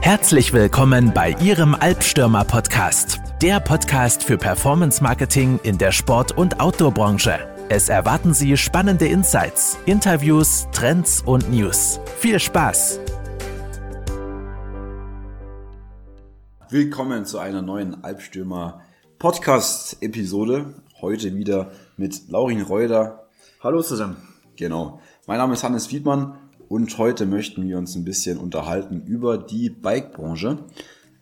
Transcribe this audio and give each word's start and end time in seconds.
Herzlich 0.00 0.52
willkommen 0.52 1.12
bei 1.12 1.30
Ihrem 1.40 1.74
Albstürmer 1.74 2.44
Podcast, 2.44 3.20
der 3.42 3.58
Podcast 3.58 4.22
für 4.22 4.38
Performance 4.38 5.02
Marketing 5.02 5.58
in 5.64 5.78
der 5.78 5.90
Sport- 5.90 6.36
und 6.36 6.60
Outdoor-Branche. 6.60 7.38
Es 7.68 7.88
erwarten 7.88 8.32
Sie 8.32 8.56
spannende 8.56 9.06
Insights, 9.06 9.76
Interviews, 9.84 10.68
Trends 10.72 11.22
und 11.22 11.50
News. 11.50 11.98
Viel 12.18 12.38
Spaß! 12.38 13.00
Willkommen 16.70 17.24
zu 17.24 17.38
einer 17.38 17.62
neuen 17.62 18.04
Albstürmer 18.04 18.82
Podcast-Episode. 19.18 20.74
Heute 21.00 21.34
wieder 21.34 21.72
mit 21.96 22.28
Laurin 22.28 22.62
Reuter. 22.62 23.26
Hallo 23.60 23.82
zusammen. 23.82 24.16
Genau. 24.56 25.00
Mein 25.26 25.38
Name 25.38 25.54
ist 25.54 25.64
Hannes 25.64 25.90
Wiedmann 25.90 26.36
und 26.68 26.96
heute 26.98 27.26
möchten 27.26 27.66
wir 27.66 27.78
uns 27.78 27.94
ein 27.94 28.04
bisschen 28.04 28.38
unterhalten 28.38 29.02
über 29.06 29.38
die 29.38 29.70
Bike-Branche. 29.70 30.58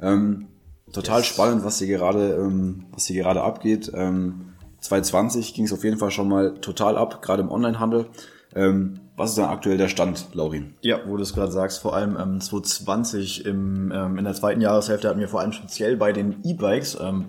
Ähm, 0.01 0.49
total 0.93 1.21
yes. 1.21 1.27
spannend, 1.27 1.65
was 1.65 1.79
hier 1.79 1.89
gerade, 1.89 2.35
ähm, 2.35 2.87
was 2.93 3.07
hier 3.07 3.23
gerade 3.23 3.43
abgeht. 3.43 3.91
Ähm, 3.95 4.55
2020 4.81 5.55
ging 5.55 5.65
es 5.65 5.73
auf 5.73 5.85
jeden 5.85 5.99
Fall 5.99 6.11
schon 6.11 6.29
mal 6.29 6.55
total 6.61 6.97
ab, 6.97 7.23
gerade 7.23 7.43
im 7.43 7.51
Onlinehandel. 7.51 8.07
Ähm, 8.55 9.01
was 9.17 9.31
ist 9.31 9.39
denn 9.39 9.45
aktuell 9.45 9.79
der 9.79 9.89
Stand, 9.89 10.35
Laurin? 10.35 10.75
Ja, 10.83 10.99
wo 11.07 11.17
du 11.17 11.23
es 11.23 11.35
gerade 11.35 11.53
sagst, 11.53 11.81
vor 11.81 11.95
allem 11.95 12.17
ähm, 12.17 12.41
2020 12.41 13.47
im, 13.47 13.93
ähm, 13.93 14.19
in 14.19 14.25
der 14.25 14.35
zweiten 14.35 14.61
Jahreshälfte 14.61 15.09
hatten 15.09 15.21
wir 15.21 15.29
vor 15.29 15.41
allem 15.41 15.53
speziell 15.53 15.97
bei 15.97 16.13
den 16.13 16.37
E-Bikes 16.45 16.99
ähm, 17.01 17.27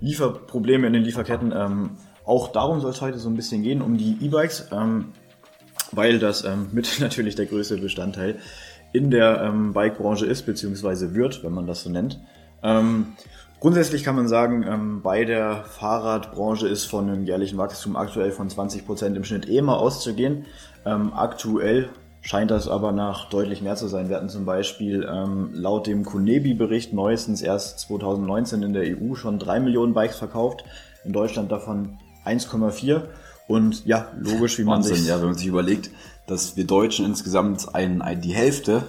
Lieferprobleme 0.00 0.86
in 0.86 0.92
den 0.92 1.02
Lieferketten. 1.02 1.52
Ähm, 1.56 1.90
auch 2.24 2.52
darum 2.52 2.80
soll 2.80 2.90
es 2.90 3.00
heute 3.00 3.18
so 3.18 3.28
ein 3.28 3.36
bisschen 3.36 3.62
gehen, 3.62 3.82
um 3.82 3.96
die 3.96 4.18
E-Bikes. 4.20 4.68
Ähm, 4.72 5.12
weil 5.92 6.18
das 6.18 6.44
ähm, 6.44 6.68
mit 6.72 7.00
natürlich 7.00 7.34
der 7.34 7.46
größte 7.46 7.76
Bestandteil 7.78 8.36
in 8.92 9.10
der 9.10 9.42
ähm, 9.42 9.72
Bike-Branche 9.72 10.26
ist, 10.26 10.46
beziehungsweise 10.46 11.14
wird, 11.14 11.44
wenn 11.44 11.52
man 11.52 11.66
das 11.66 11.82
so 11.82 11.90
nennt. 11.90 12.20
Ähm, 12.62 13.14
grundsätzlich 13.60 14.02
kann 14.02 14.16
man 14.16 14.28
sagen, 14.28 14.64
ähm, 14.66 15.02
bei 15.02 15.24
der 15.24 15.64
Fahrradbranche 15.64 16.68
ist 16.68 16.86
von 16.86 17.08
einem 17.08 17.24
jährlichen 17.24 17.58
Wachstum 17.58 17.96
aktuell 17.96 18.32
von 18.32 18.48
20 18.48 18.86
Prozent 18.86 19.16
im 19.16 19.24
Schnitt 19.24 19.48
eh 19.48 19.60
mal 19.60 19.76
auszugehen. 19.76 20.46
Ähm, 20.86 21.12
aktuell 21.14 21.90
scheint 22.22 22.50
das 22.50 22.68
aber 22.68 22.92
nach 22.92 23.28
deutlich 23.28 23.62
mehr 23.62 23.76
zu 23.76 23.88
sein. 23.88 24.08
Wir 24.08 24.16
hatten 24.16 24.28
zum 24.28 24.44
Beispiel 24.44 25.08
ähm, 25.10 25.50
laut 25.52 25.86
dem 25.86 26.04
Kunebi-Bericht 26.04 26.92
neuestens 26.92 27.42
erst 27.42 27.80
2019 27.80 28.62
in 28.62 28.72
der 28.72 28.84
EU 28.84 29.14
schon 29.14 29.38
drei 29.38 29.60
Millionen 29.60 29.94
Bikes 29.94 30.16
verkauft, 30.16 30.64
in 31.04 31.12
Deutschland 31.12 31.52
davon 31.52 31.98
1,4 32.24 33.02
und 33.48 33.84
ja, 33.86 34.08
logisch, 34.20 34.58
wie 34.58 34.64
man 34.64 34.76
Wahnsinn, 34.76 34.96
sich. 34.96 35.08
Ja, 35.08 35.18
wenn 35.18 35.26
man 35.26 35.34
sich 35.34 35.46
überlegt, 35.46 35.90
dass 36.26 36.56
wir 36.56 36.66
Deutschen 36.66 37.06
insgesamt 37.06 37.74
ein, 37.74 38.02
ein, 38.02 38.20
die 38.20 38.34
Hälfte 38.34 38.84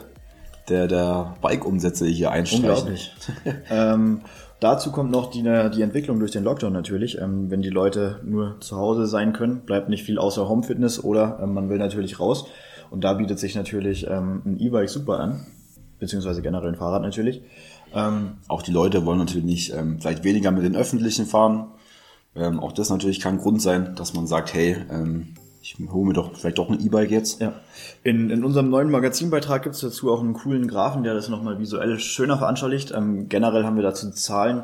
der, 0.68 0.88
der 0.88 1.36
Bike-Umsätze 1.42 2.06
hier 2.06 2.32
einstreichen. 2.32 2.66
Unglaublich. 2.68 3.16
ähm, 3.70 4.22
dazu 4.60 4.92
kommt 4.92 5.12
noch 5.12 5.32
die, 5.32 5.42
die 5.42 5.82
Entwicklung 5.82 6.20
durch 6.20 6.32
den 6.32 6.44
Lockdown 6.44 6.74
natürlich. 6.74 7.20
Ähm, 7.20 7.50
wenn 7.50 7.62
die 7.62 7.70
Leute 7.70 8.20
nur 8.24 8.60
zu 8.60 8.76
Hause 8.76 9.08
sein 9.08 9.34
können, 9.34 9.62
bleibt 9.62 9.90
nicht 9.90 10.04
viel 10.04 10.20
außer 10.20 10.48
Home-Fitness 10.48 11.04
oder 11.04 11.40
ähm, 11.42 11.54
man 11.54 11.70
will 11.70 11.78
natürlich 11.78 12.20
raus. 12.20 12.46
Und 12.92 13.04
da 13.04 13.14
bietet 13.14 13.40
sich 13.40 13.56
natürlich 13.56 14.08
ähm, 14.08 14.42
ein 14.46 14.60
E-Bike 14.60 14.90
super 14.90 15.20
an, 15.20 15.48
beziehungsweise 16.00 16.42
generell 16.42 16.70
ein 16.70 16.76
Fahrrad 16.76 17.02
natürlich. 17.02 17.42
Ähm, 17.94 18.38
Auch 18.48 18.62
die 18.62 18.72
Leute 18.72 19.06
wollen 19.06 19.20
natürlich 19.20 19.46
nicht 19.46 19.74
ähm, 19.74 20.00
vielleicht 20.00 20.24
weniger 20.24 20.52
mit 20.52 20.64
den 20.64 20.76
Öffentlichen 20.76 21.26
fahren, 21.26 21.68
ähm, 22.36 22.60
auch 22.60 22.72
das 22.72 22.90
natürlich 22.90 23.20
kann 23.20 23.38
Grund 23.38 23.62
sein, 23.62 23.96
dass 23.96 24.14
man 24.14 24.28
sagt, 24.28 24.54
hey, 24.54 24.78
ähm, 24.90 25.34
ich 25.62 25.78
hole 25.92 26.08
mir 26.08 26.14
doch 26.14 26.36
vielleicht 26.36 26.58
doch 26.58 26.70
ein 26.70 26.80
E-Bike 26.80 27.12
jetzt. 27.12 27.42
Ja. 27.42 27.54
In, 28.04 28.30
in 28.30 28.44
unserem 28.44 28.70
neuen 28.70 28.90
Magazinbeitrag 28.90 29.64
gibt 29.64 29.76
es 29.76 29.82
dazu 29.82 30.12
auch 30.12 30.22
einen 30.22 30.34
coolen 30.34 30.68
Graphen, 30.68 31.04
der 31.04 31.14
das 31.14 31.30
nochmal 31.30 31.60
visuell 31.60 32.00
schöner 32.00 32.38
veranschaulicht. 32.38 32.92
Ähm, 32.92 33.30
generell 33.30 33.66
haben 33.66 33.76
wir 33.76 33.84
dazu 33.84 34.10
Zahlen, 34.12 34.64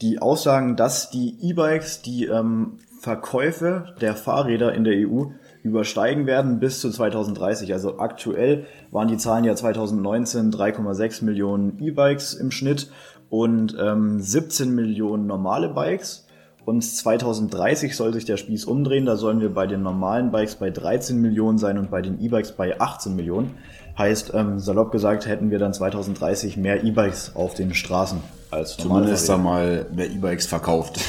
die 0.00 0.20
aussagen, 0.20 0.76
dass 0.76 1.10
die 1.10 1.36
E-Bikes 1.40 2.02
die 2.02 2.26
ähm, 2.26 2.78
Verkäufe 3.00 3.94
der 4.00 4.14
Fahrräder 4.14 4.74
in 4.74 4.84
der 4.84 5.08
EU 5.08 5.26
übersteigen 5.62 6.26
werden 6.26 6.58
bis 6.58 6.80
zu 6.80 6.90
2030. 6.90 7.72
Also 7.72 7.98
aktuell 7.98 8.66
waren 8.90 9.08
die 9.08 9.16
Zahlen 9.16 9.44
ja 9.44 9.54
2019 9.54 10.50
3,6 10.50 11.24
Millionen 11.24 11.78
E-Bikes 11.78 12.34
im 12.34 12.50
Schnitt 12.50 12.90
und 13.30 13.76
ähm, 13.80 14.20
17 14.20 14.74
Millionen 14.74 15.26
normale 15.26 15.68
Bikes. 15.68 16.26
Und 16.64 16.82
2030 16.82 17.96
soll 17.96 18.12
sich 18.12 18.24
der 18.24 18.36
Spieß 18.36 18.66
umdrehen. 18.66 19.04
Da 19.04 19.16
sollen 19.16 19.40
wir 19.40 19.52
bei 19.52 19.66
den 19.66 19.82
normalen 19.82 20.30
Bikes 20.30 20.54
bei 20.54 20.70
13 20.70 21.20
Millionen 21.20 21.58
sein 21.58 21.76
und 21.76 21.90
bei 21.90 22.02
den 22.02 22.20
E-Bikes 22.20 22.52
bei 22.52 22.80
18 22.80 23.16
Millionen. 23.16 23.56
Heißt, 23.98 24.32
ähm, 24.34 24.58
salopp 24.58 24.92
gesagt, 24.92 25.26
hätten 25.26 25.50
wir 25.50 25.58
dann 25.58 25.74
2030 25.74 26.56
mehr 26.56 26.84
E-Bikes 26.84 27.32
auf 27.34 27.54
den 27.54 27.74
Straßen 27.74 28.20
als 28.50 28.76
Zumindest 28.76 29.28
da 29.28 29.38
mal 29.38 29.86
mehr 29.94 30.10
E-Bikes 30.10 30.46
verkauft. 30.46 31.00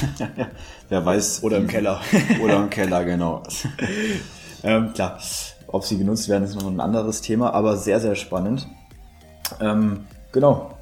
Wer 0.88 1.06
weiß. 1.06 1.42
Oder 1.44 1.58
im 1.58 1.68
Keller. 1.68 2.00
oder 2.42 2.56
im 2.56 2.70
Keller, 2.70 3.04
genau. 3.04 3.42
ähm, 4.64 4.92
klar, 4.92 5.18
ob 5.68 5.84
sie 5.84 5.98
genutzt 5.98 6.28
werden, 6.28 6.44
ist 6.44 6.56
noch 6.56 6.66
ein 6.66 6.80
anderes 6.80 7.20
Thema, 7.20 7.52
aber 7.52 7.76
sehr, 7.76 8.00
sehr 8.00 8.16
spannend. 8.16 8.66
Ähm, 9.60 10.06
genau, 10.32 10.73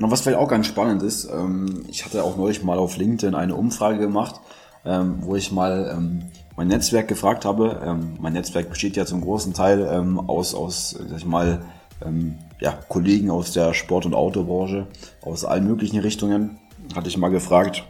und 0.00 0.10
was 0.10 0.22
vielleicht 0.22 0.38
auch 0.38 0.48
ganz 0.48 0.66
spannend 0.66 1.02
ist, 1.02 1.24
ähm, 1.24 1.84
ich 1.88 2.04
hatte 2.04 2.24
auch 2.24 2.36
neulich 2.36 2.62
mal 2.62 2.78
auf 2.78 2.96
LinkedIn 2.96 3.34
eine 3.34 3.54
Umfrage 3.54 3.98
gemacht, 3.98 4.40
ähm, 4.84 5.18
wo 5.20 5.36
ich 5.36 5.52
mal 5.52 5.92
ähm, 5.96 6.22
mein 6.56 6.68
Netzwerk 6.68 7.08
gefragt 7.08 7.44
habe. 7.44 7.80
Ähm, 7.84 8.14
mein 8.20 8.32
Netzwerk 8.32 8.70
besteht 8.70 8.96
ja 8.96 9.06
zum 9.06 9.20
großen 9.20 9.54
Teil 9.54 9.88
ähm, 9.90 10.18
aus, 10.18 10.54
aus, 10.54 10.90
sag 10.90 11.18
ich 11.18 11.24
mal, 11.24 11.64
ähm, 12.04 12.38
ja, 12.60 12.72
Kollegen 12.88 13.30
aus 13.30 13.52
der 13.52 13.72
Sport- 13.72 14.06
und 14.06 14.14
Autobranche, 14.14 14.86
aus 15.22 15.44
allen 15.44 15.66
möglichen 15.66 16.00
Richtungen. 16.00 16.58
Hatte 16.94 17.08
ich 17.08 17.16
mal 17.16 17.30
gefragt, 17.30 17.84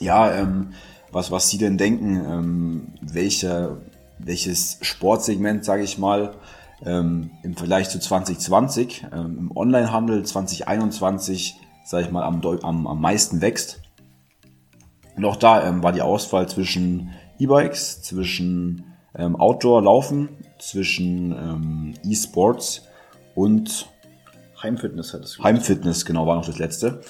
ja, 0.00 0.46
was, 1.12 1.30
was 1.30 1.48
sie 1.48 1.58
denn 1.58 1.76
denken, 1.76 2.92
welche, 3.00 3.76
welches 4.18 4.78
Sportsegment, 4.80 5.64
sage 5.64 5.82
ich 5.82 5.98
mal, 5.98 6.34
ähm, 6.84 7.30
im 7.42 7.56
Vergleich 7.56 7.88
zu 7.88 7.98
2020 7.98 9.06
ähm, 9.12 9.38
im 9.38 9.56
Onlinehandel 9.56 10.24
2021, 10.24 11.58
sage 11.84 12.06
ich 12.06 12.12
mal, 12.12 12.24
am, 12.24 12.40
am, 12.62 12.86
am 12.86 13.00
meisten 13.00 13.40
wächst. 13.40 13.80
Und 15.16 15.24
auch 15.24 15.36
da 15.36 15.66
ähm, 15.66 15.82
war 15.82 15.92
die 15.92 16.02
Auswahl 16.02 16.48
zwischen 16.48 17.10
E-Bikes, 17.38 18.02
zwischen 18.02 18.84
ähm, 19.14 19.36
Outdoor-Laufen, 19.36 20.28
zwischen 20.58 21.32
ähm, 21.32 21.94
E-Sports 22.04 22.82
und 23.34 23.88
Heimfitness 24.62 25.12
hat 25.14 25.22
es. 25.22 25.38
Heimfitness, 25.38 26.04
genau, 26.04 26.26
war 26.26 26.36
noch 26.36 26.46
das 26.46 26.58
letzte. 26.58 27.02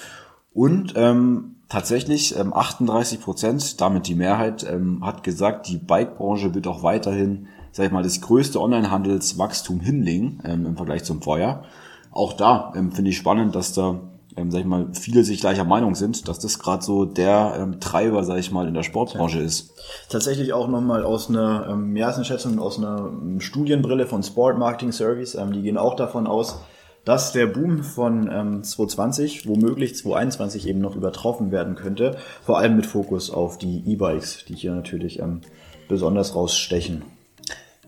Und 0.53 0.93
ähm, 0.95 1.55
tatsächlich 1.69 2.37
ähm, 2.37 2.53
38 2.53 3.21
Prozent, 3.21 3.79
damit 3.81 4.07
die 4.07 4.15
Mehrheit, 4.15 4.65
hat 5.01 5.23
gesagt, 5.23 5.67
die 5.67 5.77
Bike-Branche 5.77 6.53
wird 6.53 6.67
auch 6.67 6.83
weiterhin 6.83 7.47
sag 7.71 7.85
ich 7.85 7.91
mal, 7.91 8.03
das 8.03 8.21
größte 8.21 8.59
Onlinehandelswachstum 8.59 9.79
hinlegen 9.79 10.39
ähm, 10.43 10.65
im 10.65 10.77
Vergleich 10.77 11.03
zum 11.03 11.21
Vorjahr. 11.21 11.63
Auch 12.11 12.33
da 12.33 12.73
ähm, 12.75 12.91
finde 12.91 13.11
ich 13.11 13.17
spannend, 13.17 13.55
dass 13.55 13.73
da, 13.73 13.99
ähm, 14.35 14.49
sag 14.51 14.61
ich 14.61 14.65
mal, 14.65 14.87
viele 14.93 15.23
sich 15.23 15.39
gleicher 15.39 15.63
Meinung 15.63 15.95
sind, 15.95 16.27
dass 16.27 16.39
das 16.39 16.59
gerade 16.59 16.83
so 16.83 17.05
der 17.05 17.57
ähm, 17.59 17.79
Treiber, 17.79 18.23
sag 18.23 18.39
ich 18.39 18.51
mal, 18.51 18.67
in 18.67 18.73
der 18.73 18.83
Sportbranche 18.83 19.39
ist. 19.39 19.73
Tatsächlich 20.09 20.53
auch 20.53 20.67
nochmal 20.67 21.03
aus 21.03 21.29
einer 21.29 21.67
ähm, 21.69 21.95
Jahreseinschätzung, 21.95 22.59
aus 22.59 22.77
einer 22.77 23.11
ähm, 23.11 23.39
Studienbrille 23.39 24.07
von 24.07 24.23
Sport 24.23 24.57
Marketing 24.57 24.91
Service, 24.91 25.35
ähm, 25.35 25.53
die 25.53 25.61
gehen 25.61 25.77
auch 25.77 25.95
davon 25.95 26.27
aus, 26.27 26.59
dass 27.07 27.31
der 27.31 27.47
Boom 27.47 27.83
von 27.83 28.29
ähm, 28.29 28.63
2020 28.63 29.47
womöglich 29.47 29.95
2021 29.95 30.67
eben 30.67 30.79
noch 30.79 30.97
übertroffen 30.97 31.51
werden 31.51 31.75
könnte, 31.75 32.17
vor 32.43 32.57
allem 32.57 32.75
mit 32.75 32.85
Fokus 32.85 33.31
auf 33.31 33.57
die 33.57 33.81
E-Bikes, 33.85 34.43
die 34.49 34.55
hier 34.55 34.73
natürlich 34.73 35.19
ähm, 35.19 35.39
besonders 35.87 36.35
rausstechen. 36.35 37.03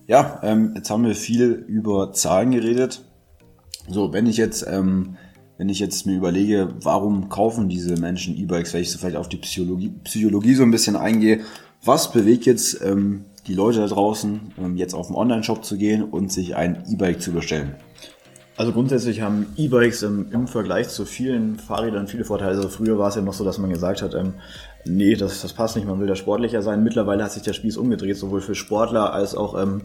Ja, 0.09 0.39
ähm, 0.41 0.73
jetzt 0.75 0.89
haben 0.89 1.05
wir 1.05 1.13
viel 1.13 1.51
über 1.51 2.13
Zahlen 2.13 2.49
geredet. 2.49 3.05
So, 3.87 4.11
wenn 4.11 4.25
ich 4.25 4.37
jetzt, 4.37 4.65
ähm, 4.67 5.17
wenn 5.59 5.69
ich 5.69 5.77
jetzt 5.77 6.07
mir 6.07 6.17
überlege, 6.17 6.73
warum 6.81 7.29
kaufen 7.29 7.69
diese 7.69 7.95
Menschen 7.95 8.35
E-Bikes, 8.35 8.73
wenn 8.73 8.81
ich 8.81 8.89
so 8.89 8.97
vielleicht 8.97 9.17
auf 9.17 9.29
die 9.29 9.37
Psychologie, 9.37 9.93
Psychologie 10.05 10.55
so 10.55 10.63
ein 10.63 10.71
bisschen 10.71 10.95
eingehe, 10.95 11.41
was 11.85 12.11
bewegt 12.11 12.47
jetzt 12.47 12.81
ähm, 12.83 13.25
die 13.45 13.53
Leute 13.53 13.81
da 13.81 13.85
draußen, 13.85 14.53
ähm, 14.57 14.77
jetzt 14.77 14.95
auf 14.95 15.07
den 15.07 15.15
Online-Shop 15.15 15.63
zu 15.63 15.77
gehen 15.77 16.01
und 16.01 16.31
sich 16.31 16.55
ein 16.55 16.85
E-Bike 16.89 17.21
zu 17.21 17.31
bestellen? 17.31 17.75
Also 18.59 18.73
grundsätzlich 18.73 19.21
haben 19.21 19.45
E-Bikes 19.55 20.03
im, 20.03 20.33
im, 20.33 20.45
Vergleich 20.45 20.89
zu 20.89 21.05
vielen 21.05 21.57
Fahrrädern 21.57 22.07
viele 22.07 22.25
Vorteile. 22.25 22.57
Also 22.57 22.67
früher 22.67 22.99
war 22.99 23.07
es 23.07 23.15
ja 23.15 23.21
noch 23.21 23.31
so, 23.31 23.45
dass 23.45 23.57
man 23.57 23.69
gesagt 23.69 24.01
hat, 24.01 24.13
ähm, 24.13 24.33
nee, 24.83 25.15
das, 25.15 25.41
das 25.41 25.53
passt 25.53 25.77
nicht, 25.77 25.87
man 25.87 26.01
will 26.01 26.07
da 26.07 26.17
sportlicher 26.17 26.61
sein. 26.61 26.83
Mittlerweile 26.83 27.23
hat 27.23 27.31
sich 27.31 27.43
der 27.43 27.53
Spieß 27.53 27.77
umgedreht, 27.77 28.17
sowohl 28.17 28.41
für 28.41 28.55
Sportler 28.55 29.13
als 29.13 29.33
auch 29.33 29.57
ähm, 29.57 29.83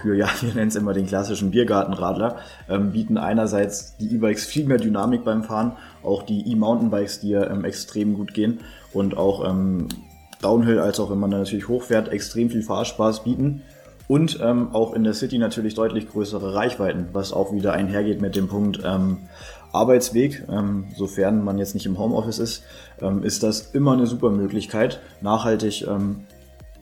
für, 0.00 0.14
ja, 0.14 0.26
wir 0.40 0.54
nennen 0.54 0.68
es 0.68 0.74
immer 0.74 0.94
den 0.94 1.06
klassischen 1.06 1.50
Biergartenradler, 1.50 2.36
ähm, 2.66 2.92
bieten 2.92 3.18
einerseits 3.18 3.98
die 3.98 4.14
E-Bikes 4.14 4.46
viel 4.46 4.64
mehr 4.64 4.78
Dynamik 4.78 5.22
beim 5.22 5.44
Fahren, 5.44 5.72
auch 6.02 6.22
die 6.22 6.50
E-Mountainbikes, 6.50 7.20
die 7.20 7.28
ja 7.28 7.50
ähm, 7.50 7.66
extrem 7.66 8.14
gut 8.14 8.32
gehen 8.32 8.60
und 8.94 9.18
auch 9.18 9.46
ähm, 9.46 9.88
Downhill, 10.40 10.78
als 10.78 10.98
auch 10.98 11.10
wenn 11.10 11.20
man 11.20 11.30
da 11.30 11.36
natürlich 11.36 11.68
hochfährt, 11.68 12.08
extrem 12.08 12.48
viel 12.48 12.62
Fahrspaß 12.62 13.22
bieten. 13.24 13.60
Und 14.06 14.38
ähm, 14.42 14.68
auch 14.74 14.92
in 14.92 15.04
der 15.04 15.14
City 15.14 15.38
natürlich 15.38 15.74
deutlich 15.74 16.08
größere 16.08 16.54
Reichweiten, 16.54 17.08
was 17.12 17.32
auch 17.32 17.52
wieder 17.52 17.72
einhergeht 17.72 18.20
mit 18.20 18.36
dem 18.36 18.48
Punkt 18.48 18.80
ähm, 18.84 19.18
Arbeitsweg. 19.72 20.44
Ähm, 20.48 20.86
sofern 20.96 21.42
man 21.42 21.58
jetzt 21.58 21.74
nicht 21.74 21.86
im 21.86 21.98
Homeoffice 21.98 22.38
ist, 22.38 22.62
ähm, 23.00 23.22
ist 23.22 23.42
das 23.42 23.72
immer 23.72 23.92
eine 23.92 24.06
super 24.06 24.30
Möglichkeit, 24.30 25.00
nachhaltig 25.20 25.86
ähm, 25.86 26.24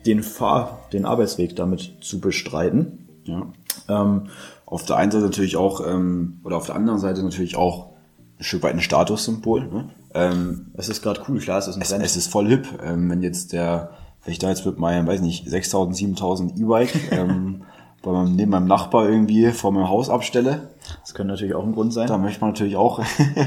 den 0.04 0.22
Fahr-, 0.22 0.80
den 0.92 1.04
Arbeitsweg 1.04 1.54
damit 1.54 1.96
zu 2.00 2.20
bestreiten. 2.20 3.08
Ja. 3.24 3.46
Ähm, 3.88 4.28
auf 4.66 4.84
der 4.84 4.96
einen 4.96 5.12
Seite 5.12 5.24
natürlich 5.24 5.56
auch, 5.56 5.86
ähm, 5.86 6.40
oder 6.44 6.56
auf 6.56 6.66
der 6.66 6.74
anderen 6.74 6.98
Seite 6.98 7.22
natürlich 7.22 7.56
auch 7.56 7.92
ein 8.38 8.44
Stück 8.44 8.62
weit 8.62 8.74
ein 8.74 8.80
Statussymbol. 8.80 9.69
Ne? 9.69 9.90
Ähm, 10.14 10.72
es 10.74 10.88
ist 10.88 11.02
gerade 11.02 11.20
cool, 11.28 11.38
klar, 11.38 11.58
es 11.58 11.69
ist 11.69 11.76
ein 11.76 11.82
Trend. 11.82 12.04
Es, 12.04 12.12
es 12.12 12.16
ist 12.16 12.32
voll 12.32 12.48
hip, 12.48 12.66
ähm, 12.82 13.08
wenn 13.10 13.22
jetzt 13.22 13.52
der, 13.52 13.90
wenn 14.24 14.32
ich 14.32 14.38
da 14.38 14.48
jetzt 14.48 14.66
mit 14.66 14.78
meinem, 14.78 15.06
weiß 15.06 15.20
nicht, 15.20 15.48
6000, 15.48 15.96
7000 15.96 16.58
E-Bike 16.58 16.94
ähm, 17.12 17.62
bei 18.02 18.10
meinem, 18.10 18.34
neben 18.34 18.50
meinem 18.50 18.66
Nachbar 18.66 19.08
irgendwie 19.08 19.50
vor 19.52 19.72
meinem 19.72 19.88
Haus 19.88 20.10
abstelle. 20.10 20.70
Das 21.00 21.14
könnte 21.14 21.32
natürlich 21.32 21.54
auch 21.54 21.64
ein 21.64 21.72
Grund 21.72 21.92
sein. 21.92 22.08
Da 22.08 22.19
möchte 22.19 22.40
man 22.40 22.50
natürlich 22.50 22.76
auch, 22.76 23.00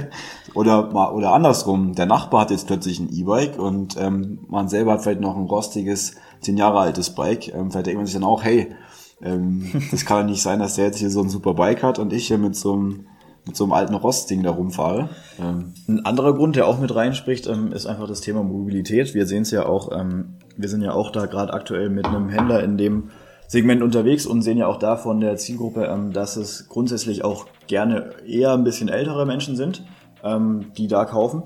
oder 0.54 0.92
mal 0.92 1.12
oder 1.12 1.34
andersrum, 1.34 1.94
der 1.94 2.06
Nachbar 2.06 2.42
hat 2.42 2.52
jetzt 2.52 2.68
plötzlich 2.68 3.00
ein 3.00 3.10
E-Bike 3.14 3.60
und 3.60 3.98
ähm, 4.00 4.40
man 4.48 4.70
selber 4.70 4.94
hat 4.94 5.04
vielleicht 5.04 5.22
noch 5.22 5.36
ein 5.36 5.46
rostiges, 5.46 6.16
zehn 6.40 6.58
Jahre 6.58 6.80
altes 6.80 7.14
Bike. 7.14 7.54
Ähm, 7.54 7.72
vielleicht 7.72 7.88
denkt 7.88 7.98
man 7.98 8.06
sich 8.06 8.16
dann 8.16 8.24
auch, 8.24 8.44
hey, 8.44 8.74
ähm, 9.22 9.72
das 9.92 10.06
kann 10.06 10.20
ja 10.20 10.24
nicht 10.24 10.42
sein, 10.42 10.60
dass 10.60 10.76
der 10.76 10.86
jetzt 10.86 11.00
hier 11.00 11.10
so 11.10 11.22
ein 11.22 11.30
super 11.30 11.54
Bike 11.54 11.84
hat 11.84 12.00
und 12.00 12.14
ich 12.14 12.28
hier 12.28 12.38
mit 12.38 12.56
so 12.56 12.74
einem 12.74 13.08
mit 13.46 13.56
so 13.56 13.66
einem 13.66 13.74
alten 13.74 13.94
Rostding 13.94 14.44
da 14.44 14.52
rumfahre. 14.52 15.10
Ähm. 15.40 15.74
Ein 15.88 16.06
anderer 16.06 16.34
Grund, 16.34 16.56
der 16.56 16.68
auch 16.68 16.80
mit 16.80 16.94
reinspricht, 16.94 17.48
ähm, 17.48 17.72
ist 17.72 17.86
einfach 17.86 18.08
das 18.08 18.22
Thema 18.22 18.44
Mobilität. 18.44 19.14
Wir 19.14 19.26
sehen 19.26 19.44
es 19.44 19.52
ja 19.52 19.66
auch, 19.66 19.92
ähm, 19.98 20.36
wir 20.58 20.70
sind 20.70 20.82
ja 20.82 20.94
auch 20.94 21.12
da 21.12 21.26
gerade 21.26 21.54
aktuell 21.54 21.90
mit 21.90 22.06
einem 22.06 22.30
Händler 22.30 22.64
in 22.64 22.78
dem 22.78 23.12
Segment 23.48 23.84
unterwegs 23.84 24.26
und 24.26 24.42
sehen 24.42 24.58
ja 24.58 24.68
auch 24.68 24.80
da 24.80 24.98
von 24.98 25.20
der 25.20 25.38
Zielgruppe, 25.38 25.86
ähm, 25.86 26.12
dass 26.12 26.36
es 26.36 26.68
grundsätzlich 26.68 27.24
auch 27.24 27.46
gerne 27.68 28.12
eher 28.28 28.54
ein 28.54 28.64
bisschen 28.64 28.90
ältere 28.90 29.26
Menschen 29.26 29.56
sind, 29.56 29.84
ähm, 30.24 30.72
die 30.78 30.88
da 30.88 31.06
kaufen. 31.06 31.44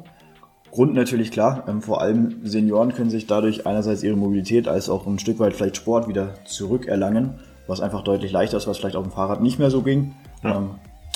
Grund 0.72 0.94
natürlich 0.94 1.31
klar, 1.31 1.63
ähm, 1.68 1.81
vor 1.81 2.00
allem 2.00 2.45
Senioren 2.45 2.94
können 2.94 3.10
sich 3.10 3.28
dadurch 3.28 3.66
einerseits 3.66 4.04
ihre 4.04 4.16
Mobilität 4.16 4.68
als 4.68 4.90
auch 4.90 5.07
ein 5.07 5.19
Stück 5.19 5.40
weit 5.40 5.54
vielleicht 5.54 5.78
Sport 5.78 6.07
wieder 6.07 6.36
zurückerlangen, 6.45 7.40
was 7.68 7.81
einfach 7.81 8.04
deutlich 8.04 8.31
leichter 8.31 8.57
ist, 8.57 8.68
was 8.68 8.78
vielleicht 8.78 8.95
auf 8.95 9.04
dem 9.04 9.12
Fahrrad 9.12 9.42
nicht 9.42 9.60
mehr 9.60 9.72
so 9.72 9.81
ging. 9.81 10.13
Ja. 10.44 10.69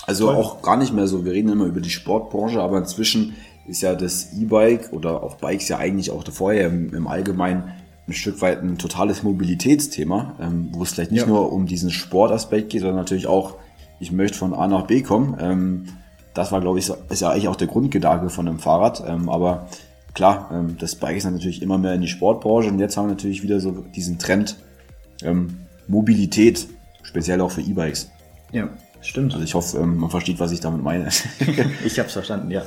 Also 0.05 0.27
Toll. 0.27 0.35
auch 0.35 0.61
gar 0.61 0.77
nicht 0.77 0.93
mehr 0.93 1.07
so. 1.07 1.25
Wir 1.25 1.33
reden 1.33 1.49
immer 1.49 1.65
über 1.65 1.81
die 1.81 1.89
Sportbranche, 1.89 2.61
aber 2.61 2.77
inzwischen 2.77 3.35
ist 3.67 3.81
ja 3.81 3.95
das 3.95 4.33
E-Bike 4.33 4.91
oder 4.91 5.23
auch 5.23 5.35
Bikes 5.35 5.69
ja 5.69 5.77
eigentlich 5.77 6.11
auch 6.11 6.23
vorher 6.29 6.67
im, 6.67 6.93
im 6.93 7.07
Allgemeinen 7.07 7.71
ein 8.07 8.13
Stück 8.13 8.41
weit 8.41 8.61
ein 8.61 8.77
totales 8.77 9.23
Mobilitätsthema, 9.23 10.35
ähm, 10.41 10.69
wo 10.73 10.83
es 10.83 10.91
vielleicht 10.91 11.11
nicht 11.11 11.21
ja. 11.21 11.27
nur 11.27 11.53
um 11.53 11.65
diesen 11.65 11.89
Sportaspekt 11.89 12.69
geht, 12.69 12.81
sondern 12.81 12.97
natürlich 12.97 13.27
auch, 13.27 13.55
ich 13.99 14.11
möchte 14.11 14.37
von 14.37 14.53
A 14.53 14.67
nach 14.67 14.87
B 14.87 15.01
kommen. 15.01 15.37
Ähm, 15.39 15.85
das 16.33 16.51
war, 16.51 16.59
glaube 16.59 16.79
ich, 16.79 16.91
ist 17.09 17.21
ja 17.21 17.29
eigentlich 17.29 17.47
auch 17.47 17.55
der 17.55 17.67
Grundgedanke 17.67 18.29
von 18.29 18.47
einem 18.47 18.59
Fahrrad. 18.59 19.03
Ähm, 19.07 19.29
aber 19.29 19.67
klar, 20.13 20.49
ähm, 20.51 20.75
das 20.79 20.95
Bike 20.95 21.15
ist 21.15 21.23
natürlich 21.23 21.61
immer 21.61 21.77
mehr 21.77 21.93
in 21.93 22.01
die 22.01 22.07
Sportbranche 22.07 22.69
und 22.69 22.79
jetzt 22.79 22.97
haben 22.97 23.05
wir 23.05 23.13
natürlich 23.13 23.43
wieder 23.43 23.61
so 23.61 23.71
diesen 23.95 24.19
Trend 24.19 24.57
ähm, 25.21 25.59
Mobilität, 25.87 26.67
speziell 27.03 27.39
auch 27.39 27.51
für 27.51 27.61
E-Bikes. 27.61 28.09
Ja. 28.51 28.69
Stimmt. 29.03 29.33
Also 29.33 29.43
ich 29.43 29.53
hoffe, 29.53 29.77
ähm, 29.77 29.97
man 29.97 30.09
versteht, 30.09 30.39
was 30.39 30.51
ich 30.51 30.59
damit 30.59 30.81
meine. 30.81 31.07
ich 31.85 31.99
habe 31.99 32.07
es 32.07 32.13
verstanden, 32.13 32.51
ja. 32.51 32.63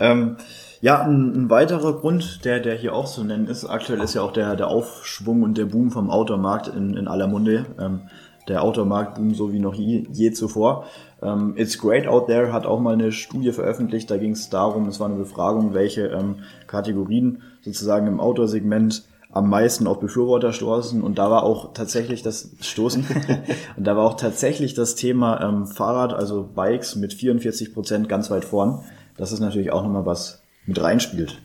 Ähm, 0.00 0.36
ja, 0.80 1.02
ein, 1.02 1.32
ein, 1.34 1.50
weiterer 1.50 1.94
Grund, 1.94 2.44
der, 2.44 2.60
der 2.60 2.74
hier 2.74 2.94
auch 2.94 3.06
zu 3.06 3.24
nennen 3.24 3.46
ist, 3.46 3.64
aktuell 3.64 4.00
ist 4.00 4.14
ja 4.14 4.22
auch 4.22 4.32
der, 4.32 4.54
der 4.54 4.68
Aufschwung 4.68 5.42
und 5.42 5.56
der 5.56 5.64
Boom 5.64 5.90
vom 5.90 6.10
Outdoor-Markt 6.10 6.68
in, 6.68 6.94
in 6.94 7.08
aller 7.08 7.26
Munde. 7.26 7.66
Ähm, 7.78 8.02
der 8.48 8.62
Outdoor-Markt 8.62 9.14
boomt 9.14 9.36
so 9.36 9.52
wie 9.52 9.60
noch 9.60 9.74
je, 9.74 10.06
je 10.12 10.32
zuvor. 10.32 10.84
Ähm, 11.22 11.54
It's 11.56 11.78
Great 11.78 12.06
Out 12.06 12.26
There 12.26 12.52
hat 12.52 12.66
auch 12.66 12.80
mal 12.80 12.92
eine 12.92 13.12
Studie 13.12 13.52
veröffentlicht, 13.52 14.10
da 14.10 14.18
ging 14.18 14.32
es 14.32 14.50
darum, 14.50 14.86
es 14.88 15.00
war 15.00 15.08
eine 15.08 15.16
Befragung, 15.16 15.72
welche 15.72 16.08
ähm, 16.08 16.36
Kategorien 16.66 17.42
sozusagen 17.62 18.06
im 18.06 18.20
Outdoor-Segment 18.20 19.04
am 19.34 19.50
meisten 19.50 19.88
auf 19.88 19.98
Befürworter 19.98 20.52
stoßen 20.52 21.02
und 21.02 21.18
da 21.18 21.28
war 21.28 21.42
auch 21.42 21.74
tatsächlich 21.74 22.22
das 22.22 22.50
Stoßen 22.60 23.04
und 23.76 23.84
da 23.84 23.96
war 23.96 24.04
auch 24.04 24.14
tatsächlich 24.14 24.74
das 24.74 24.94
Thema 24.94 25.40
ähm, 25.42 25.66
Fahrrad, 25.66 26.14
also 26.14 26.44
Bikes 26.54 26.94
mit 26.94 27.12
44 27.12 27.74
Prozent 27.74 28.08
ganz 28.08 28.30
weit 28.30 28.44
vorn. 28.44 28.84
Das 29.16 29.32
ist 29.32 29.40
natürlich 29.40 29.72
auch 29.72 29.82
nochmal 29.82 30.06
was 30.06 30.42
mit 30.66 30.80
reinspielt. 30.80 31.42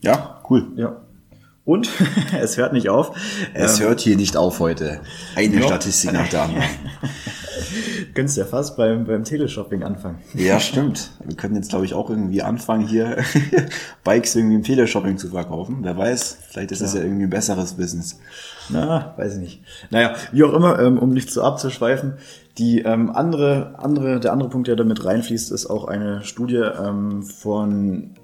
Ja, 0.00 0.42
cool. 0.48 0.68
Ja. 0.76 1.02
Und 1.66 1.90
es 2.40 2.56
hört 2.56 2.72
nicht 2.72 2.88
auf. 2.88 3.10
Es 3.52 3.80
ähm, 3.80 3.86
hört 3.86 4.00
hier 4.00 4.16
nicht 4.16 4.36
auf 4.36 4.60
heute. 4.60 5.00
Eine 5.34 5.56
noch, 5.56 5.66
Statistik 5.66 6.12
nach 6.12 6.28
der 6.28 6.42
anderen. 6.42 6.64
Könntest 8.14 8.38
ja 8.38 8.44
fast 8.44 8.76
beim, 8.76 9.04
beim 9.04 9.24
Teleshopping 9.24 9.82
anfangen. 9.82 10.18
Ja, 10.32 10.60
stimmt. 10.60 11.10
Wir 11.24 11.36
können 11.36 11.56
jetzt, 11.56 11.70
glaube 11.70 11.84
ich, 11.84 11.92
auch 11.92 12.08
irgendwie 12.08 12.40
anfangen, 12.40 12.86
hier 12.86 13.16
Bikes 14.04 14.36
irgendwie 14.36 14.54
im 14.54 14.62
Teleshopping 14.62 15.18
zu 15.18 15.28
verkaufen. 15.28 15.78
Wer 15.82 15.98
weiß, 15.98 16.38
vielleicht 16.48 16.70
ist 16.70 16.80
ja. 16.80 16.86
das 16.86 16.94
ja 16.94 17.02
irgendwie 17.02 17.24
ein 17.24 17.30
besseres 17.30 17.74
Business. 17.74 18.20
Na, 18.68 19.14
weiß 19.16 19.34
ich 19.34 19.40
nicht. 19.40 19.62
Naja, 19.90 20.14
wie 20.30 20.44
auch 20.44 20.52
immer, 20.52 20.78
ähm, 20.78 20.98
um 20.98 21.10
nicht 21.10 21.32
zu 21.32 21.42
abzuschweifen, 21.42 22.14
die 22.58 22.82
ähm, 22.82 23.10
andere, 23.10 23.74
andere, 23.78 24.20
der 24.20 24.32
andere 24.32 24.50
Punkt, 24.50 24.68
der 24.68 24.76
damit 24.76 25.04
reinfließt, 25.04 25.50
ist 25.50 25.66
auch 25.66 25.86
eine 25.86 26.22
Studie 26.22 26.62
ähm, 26.80 27.24
von 27.24 28.14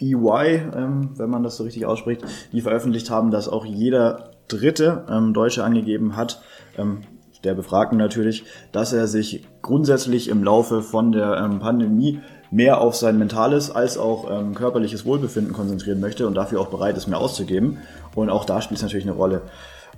EY, 0.00 0.62
ähm, 0.74 1.10
wenn 1.16 1.30
man 1.30 1.42
das 1.42 1.56
so 1.56 1.64
richtig 1.64 1.86
ausspricht, 1.86 2.22
die 2.52 2.60
veröffentlicht 2.60 3.10
haben, 3.10 3.30
dass 3.30 3.48
auch 3.48 3.64
jeder 3.64 4.30
dritte 4.48 5.04
ähm, 5.10 5.34
Deutsche 5.34 5.64
angegeben 5.64 6.16
hat, 6.16 6.40
ähm, 6.76 7.02
der 7.44 7.54
Befragten 7.54 7.98
natürlich, 7.98 8.44
dass 8.72 8.92
er 8.92 9.06
sich 9.06 9.46
grundsätzlich 9.62 10.28
im 10.28 10.42
Laufe 10.42 10.82
von 10.82 11.12
der 11.12 11.36
ähm, 11.36 11.60
Pandemie 11.60 12.20
mehr 12.50 12.80
auf 12.80 12.96
sein 12.96 13.18
mentales 13.18 13.70
als 13.70 13.98
auch 13.98 14.28
ähm, 14.30 14.54
körperliches 14.54 15.04
Wohlbefinden 15.04 15.52
konzentrieren 15.52 16.00
möchte 16.00 16.26
und 16.26 16.34
dafür 16.34 16.60
auch 16.60 16.68
bereit 16.68 16.96
ist, 16.96 17.06
mehr 17.06 17.18
auszugeben. 17.18 17.78
Und 18.14 18.30
auch 18.30 18.44
da 18.44 18.60
spielt 18.62 18.78
es 18.78 18.82
natürlich 18.82 19.06
eine 19.06 19.14
Rolle. 19.14 19.42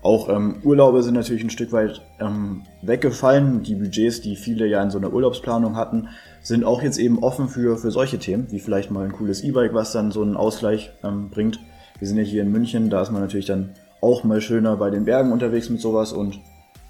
Auch 0.02 0.28
ähm, 0.30 0.56
Urlaube 0.64 1.02
sind 1.02 1.14
natürlich 1.14 1.44
ein 1.44 1.50
Stück 1.50 1.72
weit 1.72 2.00
ähm, 2.20 2.62
weggefallen. 2.80 3.62
Die 3.62 3.74
Budgets, 3.74 4.20
die 4.20 4.36
viele 4.36 4.66
ja 4.66 4.82
in 4.82 4.90
so 4.90 4.98
einer 4.98 5.12
Urlaubsplanung 5.12 5.76
hatten, 5.76 6.08
sind 6.42 6.64
auch 6.64 6.82
jetzt 6.82 6.98
eben 6.98 7.22
offen 7.22 7.48
für, 7.48 7.76
für 7.76 7.90
solche 7.90 8.18
Themen, 8.18 8.46
wie 8.50 8.60
vielleicht 8.60 8.90
mal 8.90 9.04
ein 9.04 9.12
cooles 9.12 9.42
E-Bike, 9.42 9.74
was 9.74 9.92
dann 9.92 10.10
so 10.10 10.22
einen 10.22 10.36
Ausgleich 10.36 10.90
ähm, 11.04 11.28
bringt. 11.28 11.60
Wir 11.98 12.08
sind 12.08 12.16
ja 12.16 12.22
hier 12.22 12.42
in 12.42 12.50
München, 12.50 12.88
da 12.88 13.02
ist 13.02 13.12
man 13.12 13.20
natürlich 13.20 13.46
dann 13.46 13.74
auch 14.00 14.24
mal 14.24 14.40
schöner 14.40 14.76
bei 14.76 14.88
den 14.88 15.04
Bergen 15.04 15.32
unterwegs 15.32 15.68
mit 15.68 15.82
sowas 15.82 16.12
und 16.12 16.40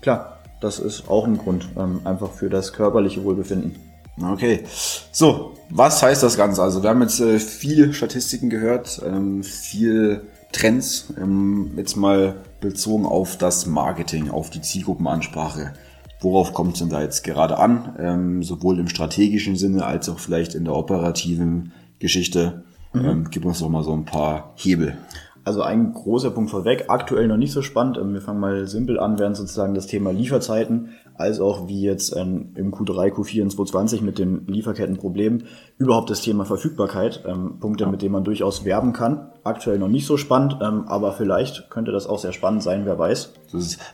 klar, 0.01 0.39
das 0.61 0.79
ist 0.79 1.09
auch 1.09 1.27
ein 1.27 1.37
Grund, 1.37 1.69
ähm, 1.77 2.03
einfach 2.05 2.31
für 2.31 2.49
das 2.49 2.73
körperliche 2.73 3.25
Wohlbefinden. 3.25 3.75
Okay, 4.23 4.65
so, 5.11 5.55
was 5.71 6.03
heißt 6.03 6.23
das 6.23 6.37
Ganze? 6.37 6.63
Also 6.63 6.83
wir 6.83 6.91
haben 6.91 7.01
jetzt 7.01 7.21
äh, 7.21 7.39
viele 7.39 7.93
Statistiken 7.93 8.51
gehört, 8.51 9.01
ähm, 9.05 9.43
viel 9.43 10.23
Trends, 10.53 11.13
ähm, 11.21 11.73
jetzt 11.77 11.97
mal 11.97 12.37
bezogen 12.61 13.07
auf 13.07 13.37
das 13.39 13.67
Marketing, 13.67 14.31
auf 14.31 14.51
die 14.51 14.61
Zielgruppenansprache. 14.61 15.73
Worauf 16.21 16.53
kommt 16.53 16.75
es 16.75 16.81
denn 16.81 16.91
da 16.91 17.01
jetzt 17.01 17.25
gerade 17.25 17.59
an? 17.59 17.97
Ähm, 17.99 18.43
sowohl 18.43 18.79
im 18.79 18.89
strategischen 18.89 19.57
Sinne 19.57 19.87
als 19.87 20.09
auch 20.09 20.19
vielleicht 20.19 20.55
in 20.55 20.65
der 20.65 20.75
operativen 20.75 21.73
Geschichte. 21.99 22.65
Mhm. 22.93 23.05
Ähm, 23.05 23.29
gib 23.31 23.45
uns 23.45 23.61
doch 23.61 23.69
mal 23.69 23.85
so 23.85 23.93
ein 23.93 24.05
paar 24.05 24.53
Hebel. 24.57 24.99
Also 25.43 25.63
ein 25.63 25.95
großer 25.95 26.31
Punkt 26.31 26.51
vorweg, 26.51 26.85
aktuell 26.89 27.27
noch 27.27 27.39
nicht 27.39 27.53
so 27.53 27.63
spannend. 27.63 27.97
Ähm, 27.97 28.13
wir 28.13 28.21
fangen 28.21 28.41
mal 28.41 28.67
simpel 28.67 29.01
an, 29.01 29.19
während 29.19 29.37
sozusagen 29.37 29.75
das 29.75 29.87
Thema 29.87 30.13
Lieferzeiten, 30.13 30.91
als 31.15 31.41
auch 31.41 31.67
wie 31.67 31.83
jetzt 31.83 32.15
ähm, 32.15 32.51
im 32.57 32.73
Q3, 32.73 33.13
Q4 33.13 33.43
und 33.43 33.51
2020 33.51 34.03
mit 34.03 34.19
dem 34.19 34.47
Lieferkettenproblem 34.47 35.45
überhaupt 35.79 36.11
das 36.11 36.21
Thema 36.21 36.45
Verfügbarkeit, 36.45 37.25
ähm, 37.27 37.59
Punkte, 37.59 37.87
mit 37.87 38.03
denen 38.03 38.13
man 38.13 38.25
durchaus 38.25 38.65
werben 38.67 38.93
kann. 38.93 39.31
Aktuell 39.43 39.79
noch 39.79 39.89
nicht 39.89 40.07
so 40.07 40.19
spannend, 40.19 40.61
aber 40.61 41.13
vielleicht 41.13 41.71
könnte 41.71 41.93
das 41.93 42.07
auch 42.07 42.19
sehr 42.19 42.33
spannend 42.33 42.63
sein, 42.63 42.85
wer 42.85 42.99
weiß. 42.99 43.33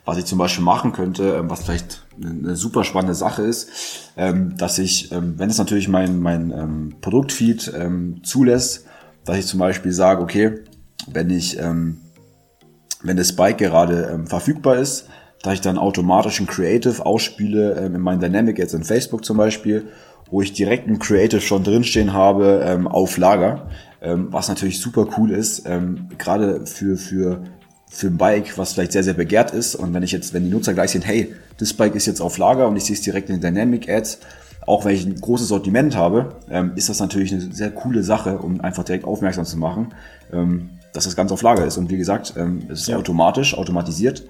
was 0.05 0.19
ich 0.19 0.25
zum 0.25 0.39
Beispiel 0.39 0.65
machen 0.65 0.93
könnte, 0.93 1.45
was 1.49 1.63
vielleicht 1.63 2.05
eine 2.21 2.57
super 2.57 2.83
spannende 2.83 3.15
Sache 3.15 3.43
ist, 3.43 4.11
dass 4.17 4.79
ich, 4.81 5.13
wenn 5.13 5.49
es 5.49 5.59
natürlich 5.59 5.87
mein, 5.89 6.19
mein 6.19 6.97
Produktfeed 7.01 7.73
zulässt, 8.25 8.87
dass 9.25 9.39
ich 9.39 9.47
zum 9.47 9.61
Beispiel 9.61 9.93
sage, 9.93 10.21
okay, 10.21 10.65
wenn 11.07 11.31
ich, 11.31 11.59
ähm, 11.59 12.01
wenn 13.03 13.17
das 13.17 13.35
Bike 13.35 13.59
gerade 13.59 14.11
ähm, 14.13 14.27
verfügbar 14.27 14.77
ist, 14.77 15.09
dass 15.43 15.55
ich 15.55 15.61
dann 15.61 15.79
automatisch 15.79 16.41
ein 16.41 16.47
Creative 16.47 17.05
ausspiele 17.05 17.75
ähm, 17.75 17.95
in 17.95 18.01
meinem 18.01 18.21
Dynamic 18.21 18.59
jetzt 18.59 18.75
in 18.75 18.85
Facebook 18.85 19.25
zum 19.25 19.37
Beispiel, 19.37 19.89
wo 20.31 20.43
ich 20.43 20.53
direkt 20.53 20.89
ein 20.89 20.99
Creative 20.99 21.41
schon 21.41 21.63
drinstehen 21.63 22.13
habe 22.13 22.65
ähm, 22.65 22.89
auf 22.89 23.17
Lager, 23.17 23.69
ähm, 24.03 24.29
was 24.31 24.49
natürlich 24.49 24.81
super 24.81 25.07
cool 25.17 25.31
ist, 25.31 25.65
ähm, 25.67 26.09
gerade 26.19 26.67
für, 26.67 26.97
für, 26.97 27.45
für 27.89 28.09
ein 28.09 28.17
Bike, 28.17 28.59
was 28.59 28.73
vielleicht 28.73 28.93
sehr, 28.93 29.05
sehr 29.05 29.15
begehrt 29.15 29.53
ist. 29.53 29.77
Und 29.77 29.95
wenn 29.95 30.03
ich 30.03 30.13
jetzt, 30.13 30.35
wenn 30.35 30.45
die 30.45 30.51
Nutzer 30.51 30.75
gleich 30.75 30.91
sehen, 30.91 31.03
hey, 31.03 31.35
das 31.59 31.73
Bike 31.73 31.95
ist 31.95 32.07
jetzt 32.07 32.21
auf 32.21 32.39
Lager 32.39 32.67
und 32.67 32.77
ich 32.77 32.85
sehe 32.85 32.97
es 32.97 33.03
direkt 33.03 33.31
in 33.31 33.41
den 33.41 33.55
Dynamic 33.55 33.89
Ads, 33.89 34.19
auch 34.67 34.85
wenn 34.85 34.95
ich 34.95 35.07
ein 35.07 35.21
großes 35.21 35.49
Sortiment 35.49 35.97
habe, 35.97 36.37
ähm, 36.51 36.73
ist 36.75 36.89
das 36.89 37.01
natürlich 37.01 37.33
eine 37.33 37.41
sehr 37.53 37.71
coole 37.71 38.03
Sache, 38.03 38.39
um 38.39 38.61
einfach 38.61 38.85
direkt 38.85 39.05
aufmerksam 39.05 39.45
zu 39.45 39.57
machen. 39.57 39.95
Ähm, 40.33 40.71
dass 40.97 41.05
das 41.05 41.15
Ganze 41.15 41.35
auf 41.35 41.43
Lager 41.43 41.65
ist. 41.65 41.77
Und 41.77 41.91
wie 41.91 41.99
gesagt, 41.99 42.35
ähm, 42.37 42.63
es 42.71 42.81
ist 42.81 42.89
ja. 42.89 42.97
automatisch, 42.97 43.57
automatisiert. 43.57 44.25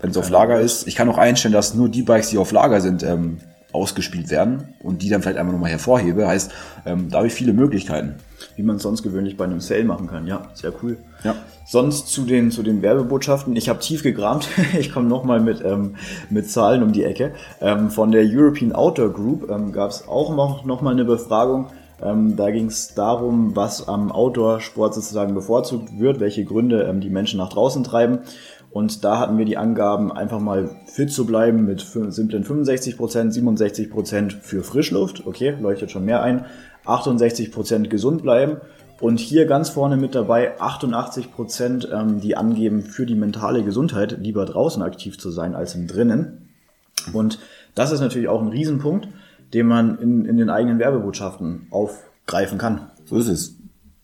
wenn 0.00 0.10
es 0.10 0.16
auf 0.16 0.28
Lager 0.28 0.60
ist. 0.60 0.86
Ich 0.86 0.94
kann 0.94 1.08
auch 1.08 1.18
einstellen, 1.18 1.54
dass 1.54 1.74
nur 1.74 1.88
die 1.88 2.02
Bikes, 2.02 2.28
die 2.28 2.38
auf 2.38 2.52
Lager 2.52 2.80
sind, 2.80 3.02
ähm, 3.02 3.38
ausgespielt 3.74 4.30
werden 4.30 4.68
und 4.80 5.02
die 5.02 5.08
dann 5.08 5.22
vielleicht 5.22 5.38
einmal 5.38 5.52
nochmal 5.52 5.70
hervorhebe. 5.70 6.26
Heißt, 6.26 6.52
ähm, 6.86 7.10
da 7.10 7.18
habe 7.18 7.26
ich 7.26 7.32
viele 7.32 7.52
Möglichkeiten. 7.52 8.14
Wie 8.56 8.62
man 8.62 8.76
es 8.76 8.82
sonst 8.82 9.02
gewöhnlich 9.02 9.36
bei 9.36 9.44
einem 9.44 9.60
Sale 9.60 9.84
machen 9.84 10.06
kann. 10.06 10.26
Ja, 10.26 10.48
sehr 10.54 10.72
cool. 10.82 10.98
Ja. 11.24 11.34
Sonst 11.66 12.08
zu 12.08 12.24
den, 12.24 12.50
zu 12.50 12.62
den 12.62 12.82
Werbebotschaften. 12.82 13.56
Ich 13.56 13.68
habe 13.68 13.80
tief 13.80 14.02
gegramt. 14.02 14.48
ich 14.78 14.92
komme 14.92 15.08
nochmal 15.08 15.40
mit, 15.40 15.62
ähm, 15.64 15.96
mit 16.30 16.50
Zahlen 16.50 16.82
um 16.82 16.92
die 16.92 17.04
Ecke. 17.04 17.32
Ähm, 17.60 17.90
von 17.90 18.12
der 18.12 18.24
European 18.24 18.72
Outdoor 18.72 19.12
Group 19.12 19.50
ähm, 19.50 19.72
gab 19.72 19.90
es 19.90 20.06
auch 20.06 20.34
noch, 20.34 20.64
noch 20.64 20.80
mal 20.80 20.92
eine 20.92 21.04
Befragung. 21.04 21.68
Ähm, 22.02 22.36
da 22.36 22.50
ging 22.50 22.66
es 22.66 22.94
darum, 22.94 23.56
was 23.56 23.88
am 23.88 24.12
Outdoor-Sport 24.12 24.94
sozusagen 24.94 25.34
bevorzugt 25.34 25.98
wird, 25.98 26.20
welche 26.20 26.44
Gründe 26.44 26.82
ähm, 26.82 27.00
die 27.00 27.10
Menschen 27.10 27.38
nach 27.38 27.48
draußen 27.48 27.82
treiben. 27.84 28.20
Und 28.74 29.04
da 29.04 29.20
hatten 29.20 29.38
wir 29.38 29.44
die 29.44 29.56
Angaben, 29.56 30.10
einfach 30.10 30.40
mal 30.40 30.68
fit 30.86 31.12
zu 31.12 31.26
bleiben 31.26 31.64
mit 31.64 31.80
simplen 31.80 32.44
65%, 32.44 32.98
67% 32.98 34.32
für 34.40 34.64
Frischluft, 34.64 35.24
okay, 35.28 35.56
leuchtet 35.60 35.92
schon 35.92 36.04
mehr 36.04 36.24
ein, 36.24 36.44
68% 36.84 37.86
gesund 37.86 38.22
bleiben 38.22 38.56
und 38.98 39.20
hier 39.20 39.46
ganz 39.46 39.68
vorne 39.68 39.96
mit 39.96 40.16
dabei 40.16 40.58
88%, 40.58 41.92
ähm, 41.92 42.20
die 42.20 42.36
angeben, 42.36 42.82
für 42.82 43.06
die 43.06 43.14
mentale 43.14 43.62
Gesundheit 43.62 44.18
lieber 44.18 44.44
draußen 44.44 44.82
aktiv 44.82 45.20
zu 45.20 45.30
sein 45.30 45.54
als 45.54 45.76
im 45.76 45.86
drinnen. 45.86 46.48
Und 47.12 47.38
das 47.76 47.92
ist 47.92 48.00
natürlich 48.00 48.26
auch 48.26 48.42
ein 48.42 48.48
Riesenpunkt, 48.48 49.06
den 49.52 49.68
man 49.68 50.00
in, 50.00 50.24
in 50.24 50.36
den 50.36 50.50
eigenen 50.50 50.80
Werbebotschaften 50.80 51.68
aufgreifen 51.70 52.58
kann. 52.58 52.90
So 53.04 53.18
ist 53.18 53.28
es. 53.28 53.54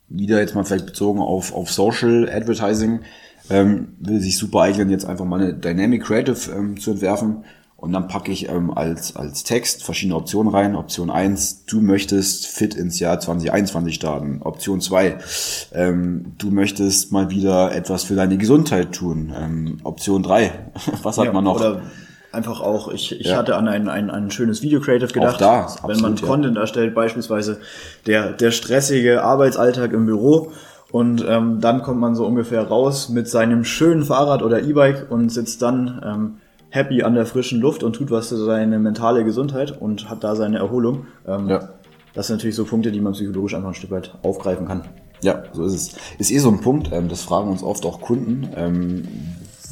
Wieder 0.09 0.39
jetzt 0.39 0.55
mal 0.55 0.65
vielleicht 0.65 0.87
bezogen 0.87 1.19
auf, 1.19 1.53
auf 1.53 1.73
Social 1.73 2.29
Advertising 2.33 3.01
ähm, 3.51 3.89
will 3.99 4.21
sich 4.21 4.39
super 4.39 4.63
eignen, 4.63 4.91
jetzt 4.91 5.05
einfach 5.05 5.25
mal 5.25 5.41
eine 5.41 5.55
Dynamic 5.55 6.05
Creative 6.05 6.51
ähm, 6.53 6.81
zu 6.81 6.93
entwerfen. 6.93 7.45
Und 7.81 7.95
dann 7.95 8.09
packe 8.09 8.31
ich 8.31 8.47
ähm, 8.51 8.71
als, 8.71 9.17
als 9.17 9.43
Text 9.43 9.83
verschiedene 9.83 10.15
Optionen 10.15 10.53
rein. 10.53 10.77
Option 10.77 11.09
1, 11.11 11.65
du 11.65 11.81
möchtest 11.81 12.47
fit 12.47 12.75
ins 12.75 13.01
Jahr 13.01 13.19
2021 13.19 13.95
starten. 13.95 14.43
Option 14.43 14.83
2, 14.83 15.17
ähm, 15.73 16.35
du 16.37 16.51
möchtest 16.51 17.11
mal 17.11 17.31
wieder 17.31 17.75
etwas 17.75 18.05
für 18.05 18.15
deine 18.15 18.37
Gesundheit 18.37 18.93
tun. 18.93 19.33
Ähm, 19.35 19.79
Option 19.83 20.23
3, 20.23 20.53
was 21.03 21.17
hat 21.17 21.25
ja, 21.25 21.33
man 21.33 21.45
noch? 21.45 21.57
Oder 21.57 21.81
einfach 22.33 22.61
auch, 22.61 22.93
ich, 22.93 23.19
ich 23.19 23.29
ja. 23.29 23.37
hatte 23.37 23.57
an 23.57 23.67
ein, 23.67 23.89
ein, 23.89 24.11
ein 24.11 24.31
schönes 24.31 24.61
Video 24.61 24.81
Creative 24.81 25.13
gedacht. 25.13 25.37
Auch 25.37 25.39
da, 25.39 25.61
absolut, 25.63 25.89
wenn 25.89 26.03
man 26.03 26.17
ja. 26.17 26.27
Content 26.27 26.57
erstellt, 26.59 26.95
beispielsweise 26.95 27.61
der, 28.07 28.33
der 28.33 28.51
stressige 28.51 29.23
Arbeitsalltag 29.23 29.93
im 29.93 30.05
Büro 30.05 30.53
und 30.93 31.25
ähm, 31.29 31.61
dann 31.61 31.83
kommt 31.83 32.01
man 32.01 32.15
so 32.15 32.27
ungefähr 32.27 32.67
raus 32.67 33.09
mit 33.09 33.29
seinem 33.29 33.65
schönen 33.65 34.03
Fahrrad 34.03 34.43
oder 34.43 34.63
E-Bike 34.63 35.11
und 35.11 35.31
sitzt 35.31 35.63
dann 35.63 36.03
ähm, 36.05 36.35
happy 36.71 37.03
an 37.03 37.15
der 37.15 37.27
frischen 37.27 37.61
Luft 37.61 37.83
und 37.83 37.95
tut 37.95 38.11
was 38.11 38.29
für 38.29 38.37
seine 38.37 38.79
mentale 38.79 39.25
Gesundheit 39.25 39.81
und 39.81 40.09
hat 40.11 40.25
da 40.25 40.35
seine 40.35 40.59
Erholung. 40.59 41.07
Ähm, 41.27 41.49
ja. 41.49 41.69
Das 42.15 42.27
sind 42.27 42.37
natürlich 42.37 42.57
so 42.57 42.65
Punkte, 42.65 42.91
die 42.91 43.01
man 43.01 43.13
psychologisch 43.13 43.55
einfach 43.55 43.69
ein 43.69 43.75
Stück 43.75 43.93
weit 43.93 44.13
aufgreifen 44.23 44.67
kann. 44.67 44.83
Ja, 45.23 45.45
so 45.53 45.65
ist 45.65 45.75
es. 45.75 45.97
Ist 46.19 46.31
eh 46.31 46.39
so 46.39 46.51
ein 46.51 46.61
Punkt, 46.61 46.91
ähm, 46.93 47.09
das 47.09 47.23
fragen 47.23 47.51
uns 47.51 47.63
oft 47.63 47.85
auch 47.87 48.01
Kunden, 48.01 48.49
ähm, 48.57 49.07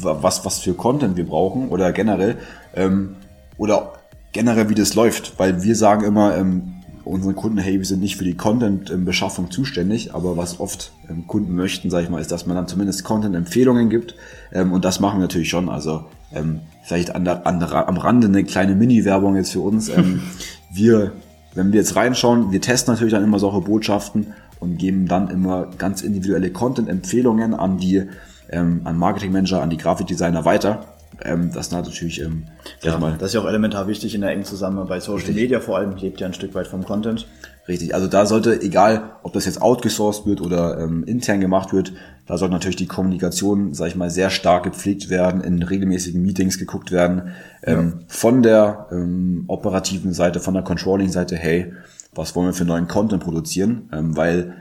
was, 0.00 0.44
was 0.44 0.60
für 0.60 0.74
Content 0.74 1.16
wir 1.16 1.26
brauchen 1.26 1.68
oder 1.70 1.90
generell, 1.92 2.36
ähm, 2.76 3.16
oder 3.56 3.94
generell 4.32 4.68
wie 4.68 4.74
das 4.74 4.94
läuft, 4.94 5.38
weil 5.38 5.62
wir 5.64 5.74
sagen 5.74 6.04
immer, 6.04 6.36
ähm, 6.36 6.74
unseren 7.08 7.34
Kunden, 7.34 7.58
hey, 7.58 7.78
wir 7.78 7.86
sind 7.86 8.00
nicht 8.00 8.16
für 8.16 8.24
die 8.24 8.34
Content-Beschaffung 8.34 9.50
zuständig, 9.50 10.14
aber 10.14 10.36
was 10.36 10.60
oft 10.60 10.92
ähm, 11.08 11.26
Kunden 11.26 11.54
möchten, 11.54 11.90
sage 11.90 12.04
ich 12.04 12.10
mal, 12.10 12.20
ist, 12.20 12.30
dass 12.30 12.46
man 12.46 12.56
dann 12.56 12.68
zumindest 12.68 13.04
Content-Empfehlungen 13.04 13.88
gibt 13.88 14.14
ähm, 14.52 14.72
und 14.72 14.84
das 14.84 15.00
machen 15.00 15.18
wir 15.18 15.22
natürlich 15.22 15.48
schon. 15.48 15.68
Also 15.68 16.04
ähm, 16.32 16.60
vielleicht 16.82 17.14
an 17.14 17.24
der, 17.24 17.46
an 17.46 17.60
der, 17.60 17.88
am 17.88 17.96
Rande 17.96 18.28
eine 18.28 18.44
kleine 18.44 18.74
Mini-Werbung 18.74 19.36
jetzt 19.36 19.52
für 19.52 19.60
uns. 19.60 19.90
wir, 20.72 21.12
wenn 21.54 21.72
wir 21.72 21.80
jetzt 21.80 21.96
reinschauen, 21.96 22.52
wir 22.52 22.60
testen 22.60 22.92
natürlich 22.94 23.14
dann 23.14 23.24
immer 23.24 23.38
solche 23.38 23.62
Botschaften 23.62 24.34
und 24.60 24.76
geben 24.76 25.06
dann 25.06 25.28
immer 25.28 25.66
ganz 25.78 26.02
individuelle 26.02 26.50
Content-Empfehlungen 26.50 27.54
an 27.54 27.78
die 27.78 28.04
an 28.50 28.96
Marketing-Manager, 28.96 29.60
an 29.60 29.68
die 29.68 29.76
Grafikdesigner 29.76 30.46
weiter 30.46 30.97
ähm, 31.24 31.50
das 31.52 31.66
ist 31.66 31.72
natürlich, 31.72 32.20
ähm, 32.20 32.44
ja, 32.82 32.98
mal, 32.98 33.16
das 33.18 33.30
ist 33.30 33.34
ja 33.34 33.40
auch 33.40 33.48
elementar 33.48 33.88
wichtig 33.88 34.14
in 34.14 34.20
der 34.20 34.30
engen 34.30 34.44
Zusammenarbeit. 34.44 35.02
Social 35.02 35.16
richtig. 35.16 35.36
Media 35.36 35.60
vor 35.60 35.76
allem 35.78 35.96
lebt 35.96 36.20
ja 36.20 36.26
ein 36.26 36.34
Stück 36.34 36.54
weit 36.54 36.66
vom 36.66 36.84
Content. 36.84 37.26
Richtig, 37.66 37.94
also 37.94 38.06
da 38.06 38.24
sollte, 38.24 38.62
egal 38.62 39.10
ob 39.22 39.34
das 39.34 39.44
jetzt 39.44 39.60
outgesourced 39.60 40.26
wird 40.26 40.40
oder 40.40 40.78
ähm, 40.78 41.04
intern 41.04 41.40
gemacht 41.40 41.72
wird, 41.72 41.92
da 42.26 42.38
sollte 42.38 42.54
natürlich 42.54 42.76
die 42.76 42.86
Kommunikation, 42.86 43.74
sag 43.74 43.88
ich 43.88 43.96
mal, 43.96 44.10
sehr 44.10 44.30
stark 44.30 44.64
gepflegt 44.64 45.10
werden, 45.10 45.42
in 45.42 45.62
regelmäßigen 45.62 46.22
Meetings 46.22 46.58
geguckt 46.58 46.92
werden, 46.92 47.34
ähm, 47.62 47.92
ja. 47.98 48.04
von 48.06 48.42
der 48.42 48.86
ähm, 48.90 49.44
operativen 49.48 50.14
Seite, 50.14 50.40
von 50.40 50.54
der 50.54 50.62
Controlling-Seite, 50.62 51.36
hey, 51.36 51.74
was 52.14 52.34
wollen 52.34 52.46
wir 52.46 52.54
für 52.54 52.64
neuen 52.64 52.88
Content 52.88 53.22
produzieren, 53.22 53.90
ähm, 53.92 54.16
weil 54.16 54.54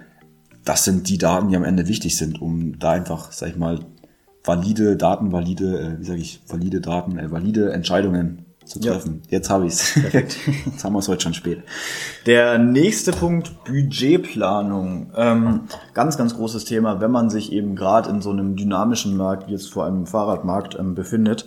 das 0.66 0.84
sind 0.84 1.08
die 1.08 1.18
Daten, 1.18 1.48
die 1.48 1.56
am 1.56 1.64
Ende 1.64 1.88
wichtig 1.88 2.18
sind, 2.18 2.42
um 2.42 2.78
da 2.78 2.92
einfach, 2.92 3.32
sag 3.32 3.50
ich 3.50 3.56
mal, 3.56 3.80
valide 4.48 4.96
Daten, 4.96 5.32
valide, 5.32 5.80
äh, 5.80 6.00
wie 6.00 6.06
sage 6.06 6.20
ich, 6.20 6.42
valide 6.48 6.82
Daten, 6.82 7.20
äh, 7.20 7.32
valide 7.32 7.72
Entscheidungen 7.74 8.46
zu 8.68 8.80
treffen. 8.80 9.22
Ja. 9.26 9.38
Jetzt 9.38 9.50
habe 9.50 9.66
ich's. 9.66 9.94
Perfekt. 9.94 10.38
Jetzt 10.66 10.84
haben 10.84 10.94
wir 10.94 11.00
es 11.00 11.08
heute 11.08 11.22
schon 11.22 11.34
spät. 11.34 11.64
Der 12.26 12.58
nächste 12.58 13.12
Punkt, 13.12 13.64
Budgetplanung. 13.66 15.12
Ähm, 15.16 15.62
ganz, 15.94 16.18
ganz 16.18 16.36
großes 16.36 16.66
Thema, 16.66 17.00
wenn 17.00 17.12
man 17.12 17.30
sich 17.30 17.52
eben 17.52 17.76
gerade 17.76 18.10
in 18.10 18.22
so 18.22 18.30
einem 18.30 18.56
dynamischen 18.56 19.16
Markt, 19.16 19.48
wie 19.48 19.54
jetzt 19.54 19.72
vor 19.72 19.86
allem 19.86 20.00
im 20.00 20.06
Fahrradmarkt, 20.06 20.78
ähm, 20.78 20.96
befindet. 20.96 21.46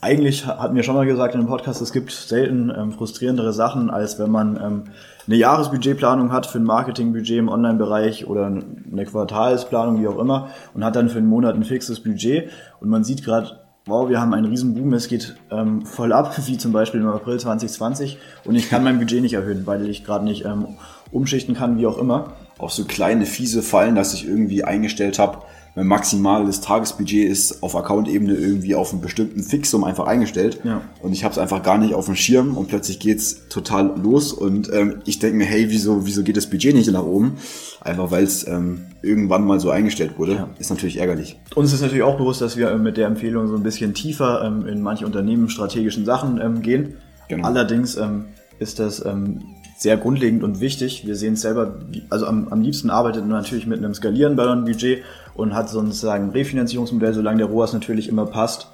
Eigentlich 0.00 0.46
hatten 0.46 0.74
wir 0.74 0.82
schon 0.82 0.96
mal 0.96 1.06
gesagt 1.06 1.34
in 1.34 1.40
dem 1.40 1.46
Podcast, 1.46 1.80
es 1.80 1.92
gibt 1.92 2.10
selten 2.10 2.72
ähm, 2.76 2.92
frustrierendere 2.92 3.52
Sachen, 3.52 3.88
als 3.88 4.18
wenn 4.18 4.30
man 4.30 4.56
ähm, 4.56 4.84
eine 5.26 5.36
Jahresbudgetplanung 5.36 6.32
hat 6.32 6.46
für 6.46 6.58
ein 6.58 6.64
Marketingbudget 6.64 7.38
im 7.38 7.48
Online-Bereich 7.48 8.26
oder 8.26 8.46
eine 8.46 9.04
Quartalsplanung, 9.04 10.00
wie 10.00 10.08
auch 10.08 10.18
immer, 10.18 10.50
und 10.74 10.84
hat 10.84 10.96
dann 10.96 11.08
für 11.08 11.18
einen 11.18 11.28
Monat 11.28 11.54
ein 11.54 11.64
fixes 11.64 12.00
Budget. 12.00 12.50
Und 12.80 12.88
man 12.88 13.04
sieht 13.04 13.24
gerade, 13.24 13.60
wow, 13.86 14.08
wir 14.08 14.20
haben 14.20 14.34
einen 14.34 14.46
riesen 14.46 14.74
Boom, 14.74 14.92
es 14.92 15.08
geht 15.08 15.36
ähm, 15.50 15.84
voll 15.84 16.12
ab, 16.12 16.36
wie 16.46 16.58
zum 16.58 16.72
Beispiel 16.72 17.00
im 17.00 17.08
April 17.08 17.38
2020 17.38 18.18
und 18.44 18.54
ich 18.54 18.68
kann 18.68 18.84
mein 18.84 18.98
Budget 18.98 19.22
nicht 19.22 19.34
erhöhen, 19.34 19.66
weil 19.66 19.88
ich 19.88 20.04
gerade 20.04 20.24
nicht 20.24 20.44
ähm, 20.44 20.76
umschichten 21.10 21.54
kann, 21.54 21.78
wie 21.78 21.86
auch 21.86 21.98
immer. 21.98 22.32
Auch 22.58 22.70
so 22.70 22.84
kleine 22.84 23.26
fiese 23.26 23.62
Fallen, 23.62 23.94
dass 23.94 24.14
ich 24.14 24.26
irgendwie 24.26 24.64
eingestellt 24.64 25.18
habe, 25.18 25.38
mein 25.74 25.86
maximales 25.86 26.60
Tagesbudget 26.60 27.30
ist 27.30 27.62
auf 27.62 27.74
Account-Ebene 27.74 28.34
irgendwie 28.34 28.74
auf 28.74 28.92
einen 28.92 29.00
bestimmten 29.00 29.42
Fixum 29.42 29.84
einfach 29.84 30.06
eingestellt. 30.06 30.60
Ja. 30.64 30.82
Und 31.00 31.12
ich 31.12 31.24
habe 31.24 31.32
es 31.32 31.38
einfach 31.38 31.62
gar 31.62 31.78
nicht 31.78 31.94
auf 31.94 32.06
dem 32.06 32.14
Schirm 32.14 32.56
und 32.56 32.68
plötzlich 32.68 33.00
geht's 33.00 33.48
total 33.48 33.98
los 34.02 34.32
und 34.32 34.70
ähm, 34.72 35.00
ich 35.06 35.18
denke 35.18 35.38
mir, 35.38 35.44
hey, 35.44 35.70
wieso, 35.70 36.04
wieso 36.04 36.22
geht 36.22 36.36
das 36.36 36.50
Budget 36.50 36.74
nicht 36.74 36.90
nach 36.90 37.04
oben? 37.04 37.38
Einfach 37.80 38.10
weil 38.10 38.24
es 38.24 38.46
ähm, 38.46 38.82
irgendwann 39.00 39.46
mal 39.46 39.60
so 39.60 39.70
eingestellt 39.70 40.18
wurde. 40.18 40.34
Ja. 40.34 40.48
Ist 40.58 40.70
natürlich 40.70 40.98
ärgerlich. 40.98 41.38
Uns 41.54 41.72
ist 41.72 41.80
natürlich 41.80 42.02
auch 42.02 42.18
bewusst, 42.18 42.42
dass 42.42 42.56
wir 42.56 42.70
äh, 42.70 42.78
mit 42.78 42.98
der 42.98 43.06
Empfehlung 43.06 43.48
so 43.48 43.56
ein 43.56 43.62
bisschen 43.62 43.94
tiefer 43.94 44.44
ähm, 44.44 44.66
in 44.66 44.82
manche 44.82 45.06
Unternehmen 45.06 45.48
strategischen 45.48 46.04
Sachen 46.04 46.40
ähm, 46.40 46.60
gehen. 46.60 46.98
Genau. 47.28 47.46
Allerdings 47.46 47.96
ähm, 47.96 48.26
ist 48.58 48.78
das 48.78 49.04
ähm, 49.04 49.40
sehr 49.82 49.96
grundlegend 49.96 50.44
und 50.44 50.60
wichtig. 50.60 51.06
Wir 51.06 51.16
sehen 51.16 51.34
es 51.34 51.40
selber, 51.40 51.74
also 52.08 52.26
am, 52.26 52.48
am 52.48 52.62
liebsten 52.62 52.88
arbeitet 52.88 53.22
man 53.26 53.42
natürlich 53.42 53.66
mit 53.66 53.78
einem 53.78 53.94
skalierenbaren 53.94 54.64
Budget 54.64 55.02
und 55.34 55.54
hat 55.54 55.68
sozusagen 55.68 56.26
ein 56.26 56.30
Refinanzierungsmodell, 56.30 57.12
solange 57.12 57.38
der 57.38 57.48
ROAS 57.48 57.72
natürlich 57.72 58.08
immer 58.08 58.26
passt. 58.26 58.68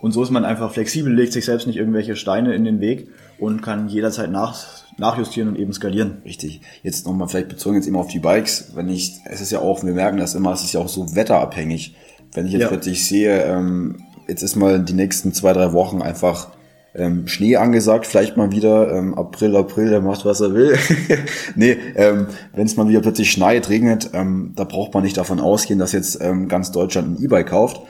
Und 0.00 0.12
so 0.12 0.22
ist 0.22 0.30
man 0.30 0.44
einfach 0.44 0.70
flexibel, 0.70 1.12
legt 1.12 1.32
sich 1.32 1.44
selbst 1.44 1.66
nicht 1.66 1.76
irgendwelche 1.76 2.14
Steine 2.14 2.54
in 2.54 2.64
den 2.64 2.80
Weg 2.80 3.08
und 3.38 3.62
kann 3.62 3.88
jederzeit 3.88 4.30
nach, 4.30 4.64
nachjustieren 4.96 5.48
und 5.48 5.58
eben 5.58 5.72
skalieren. 5.72 6.18
Richtig. 6.24 6.60
Jetzt 6.82 7.06
nochmal 7.06 7.26
vielleicht 7.26 7.48
bezogen 7.48 7.76
jetzt 7.76 7.88
immer 7.88 8.00
auf 8.00 8.08
die 8.08 8.20
Bikes. 8.20 8.72
Wenn 8.74 8.88
ich, 8.88 9.14
es 9.24 9.40
ist 9.40 9.50
ja 9.50 9.58
auch, 9.58 9.82
wir 9.82 9.94
merken 9.94 10.18
das 10.18 10.34
immer, 10.34 10.52
es 10.52 10.62
ist 10.62 10.72
ja 10.72 10.80
auch 10.80 10.88
so 10.88 11.16
wetterabhängig. 11.16 11.96
Wenn 12.32 12.46
ich 12.46 12.52
jetzt 12.52 12.62
ja. 12.62 12.68
plötzlich 12.68 13.08
sehe, 13.08 13.44
ähm, 13.44 13.96
jetzt 14.28 14.42
ist 14.42 14.54
mal 14.56 14.78
die 14.78 14.92
nächsten 14.92 15.32
zwei, 15.32 15.52
drei 15.52 15.72
Wochen 15.72 16.00
einfach 16.02 16.48
ähm, 16.94 17.26
Schnee 17.26 17.56
angesagt, 17.56 18.06
vielleicht 18.06 18.36
mal 18.36 18.52
wieder 18.52 18.92
ähm, 18.92 19.14
April, 19.14 19.56
April, 19.56 19.90
der 19.90 20.00
macht, 20.00 20.24
was 20.24 20.40
er 20.40 20.54
will. 20.54 20.78
nee, 21.56 21.76
ähm, 21.96 22.28
wenn 22.54 22.66
es 22.66 22.76
mal 22.76 22.88
wieder 22.88 23.00
plötzlich 23.00 23.32
schneit, 23.32 23.68
regnet, 23.68 24.10
ähm, 24.12 24.52
da 24.54 24.64
braucht 24.64 24.94
man 24.94 25.02
nicht 25.02 25.16
davon 25.16 25.40
ausgehen, 25.40 25.78
dass 25.78 25.92
jetzt 25.92 26.20
ähm, 26.20 26.48
ganz 26.48 26.70
Deutschland 26.70 27.18
ein 27.18 27.24
E-Bike 27.24 27.48
kauft. 27.48 27.80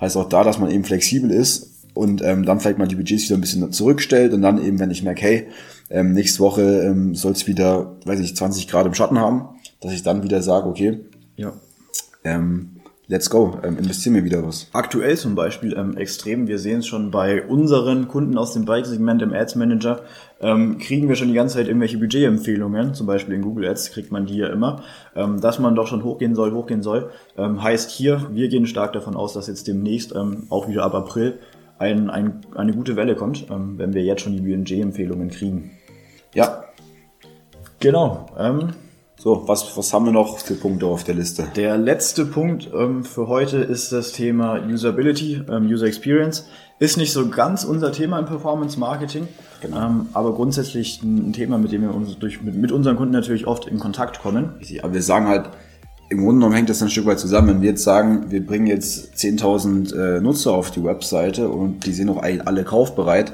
Heißt 0.00 0.16
auch 0.16 0.28
da, 0.28 0.44
dass 0.44 0.58
man 0.58 0.70
eben 0.70 0.84
flexibel 0.84 1.30
ist 1.30 1.70
und 1.92 2.22
ähm, 2.22 2.44
dann 2.44 2.58
vielleicht 2.58 2.78
mal 2.78 2.88
die 2.88 2.96
Budgets 2.96 3.24
wieder 3.24 3.36
ein 3.36 3.42
bisschen 3.42 3.70
zurückstellt 3.70 4.32
und 4.32 4.42
dann 4.42 4.62
eben, 4.62 4.78
wenn 4.78 4.90
ich 4.90 5.02
merke, 5.02 5.22
hey, 5.22 5.46
ähm, 5.90 6.12
nächste 6.12 6.40
Woche 6.40 6.62
ähm, 6.62 7.14
soll 7.14 7.32
es 7.32 7.46
wieder, 7.46 7.96
weiß 8.04 8.20
ich, 8.20 8.34
20 8.34 8.66
Grad 8.68 8.86
im 8.86 8.94
Schatten 8.94 9.18
haben, 9.18 9.44
dass 9.80 9.92
ich 9.92 10.02
dann 10.02 10.22
wieder 10.22 10.42
sage, 10.42 10.66
okay, 10.66 11.00
ja. 11.36 11.52
ähm, 12.24 12.73
let's 13.06 13.28
go, 13.28 13.58
ähm, 13.62 13.78
investieren 13.78 14.14
wir 14.14 14.24
wieder 14.24 14.46
was. 14.46 14.68
Aktuell 14.72 15.16
zum 15.16 15.34
Beispiel 15.34 15.74
ähm, 15.76 15.96
extrem, 15.96 16.48
wir 16.48 16.58
sehen 16.58 16.78
es 16.78 16.86
schon 16.86 17.10
bei 17.10 17.42
unseren 17.42 18.08
Kunden 18.08 18.38
aus 18.38 18.52
dem 18.52 18.64
Bike-Segment 18.64 19.22
im 19.22 19.32
Ads 19.32 19.56
Manager, 19.56 20.02
ähm, 20.40 20.78
kriegen 20.78 21.08
wir 21.08 21.16
schon 21.16 21.28
die 21.28 21.34
ganze 21.34 21.56
Zeit 21.56 21.66
irgendwelche 21.66 21.98
Budgetempfehlungen, 21.98 22.94
zum 22.94 23.06
Beispiel 23.06 23.34
in 23.34 23.42
Google 23.42 23.68
Ads 23.68 23.90
kriegt 23.92 24.10
man 24.10 24.26
die 24.26 24.38
ja 24.38 24.48
immer, 24.48 24.82
ähm, 25.14 25.40
dass 25.40 25.58
man 25.58 25.74
doch 25.74 25.86
schon 25.86 26.04
hochgehen 26.04 26.34
soll, 26.34 26.52
hochgehen 26.52 26.82
soll. 26.82 27.10
Ähm, 27.36 27.62
heißt 27.62 27.90
hier, 27.90 28.28
wir 28.32 28.48
gehen 28.48 28.66
stark 28.66 28.92
davon 28.92 29.16
aus, 29.16 29.34
dass 29.34 29.46
jetzt 29.46 29.66
demnächst, 29.66 30.14
ähm, 30.14 30.46
auch 30.50 30.68
wieder 30.68 30.84
ab 30.84 30.94
April, 30.94 31.38
ein, 31.78 32.08
ein, 32.08 32.40
eine 32.54 32.72
gute 32.72 32.96
Welle 32.96 33.16
kommt, 33.16 33.46
ähm, 33.50 33.78
wenn 33.78 33.94
wir 33.94 34.02
jetzt 34.02 34.22
schon 34.22 34.32
die 34.32 34.40
BNG-Empfehlungen 34.40 35.30
kriegen. 35.30 35.72
Ja. 36.34 36.64
Genau. 37.80 38.26
Ähm, 38.38 38.70
so, 39.16 39.46
was, 39.46 39.76
was 39.76 39.92
haben 39.92 40.06
wir 40.06 40.12
noch 40.12 40.38
für 40.38 40.54
Punkte 40.54 40.86
auf 40.86 41.04
der 41.04 41.14
Liste? 41.14 41.46
Der 41.56 41.78
letzte 41.78 42.26
Punkt 42.26 42.68
ähm, 42.74 43.04
für 43.04 43.28
heute 43.28 43.58
ist 43.58 43.92
das 43.92 44.12
Thema 44.12 44.60
Usability, 44.66 45.42
ähm, 45.48 45.66
User 45.66 45.86
Experience. 45.86 46.48
Ist 46.80 46.96
nicht 46.96 47.12
so 47.12 47.28
ganz 47.28 47.64
unser 47.64 47.92
Thema 47.92 48.18
im 48.18 48.26
Performance 48.26 48.78
Marketing, 48.78 49.28
genau. 49.60 49.86
ähm, 49.86 50.08
aber 50.12 50.34
grundsätzlich 50.34 51.00
ein 51.02 51.32
Thema, 51.32 51.56
mit 51.56 51.70
dem 51.70 51.82
wir 51.82 51.94
uns 51.94 52.18
durch, 52.18 52.42
mit, 52.42 52.56
mit 52.56 52.72
unseren 52.72 52.96
Kunden 52.96 53.12
natürlich 53.12 53.46
oft 53.46 53.68
in 53.68 53.78
Kontakt 53.78 54.20
kommen. 54.20 54.54
Aber 54.82 54.92
wir 54.92 55.02
sagen 55.02 55.28
halt, 55.28 55.50
im 56.10 56.18
Grunde 56.18 56.34
genommen 56.40 56.54
hängt 56.54 56.68
das 56.68 56.82
ein 56.82 56.90
Stück 56.90 57.06
weit 57.06 57.20
zusammen. 57.20 57.48
Wenn 57.48 57.62
wir 57.62 57.70
jetzt 57.70 57.84
sagen, 57.84 58.30
wir 58.30 58.44
bringen 58.44 58.66
jetzt 58.66 59.14
10.000 59.14 59.94
äh, 59.94 60.20
Nutzer 60.20 60.52
auf 60.52 60.72
die 60.72 60.82
Webseite 60.82 61.48
und 61.48 61.86
die 61.86 61.92
sind 61.92 62.10
auch 62.10 62.22
alle 62.22 62.64
kaufbereit, 62.64 63.32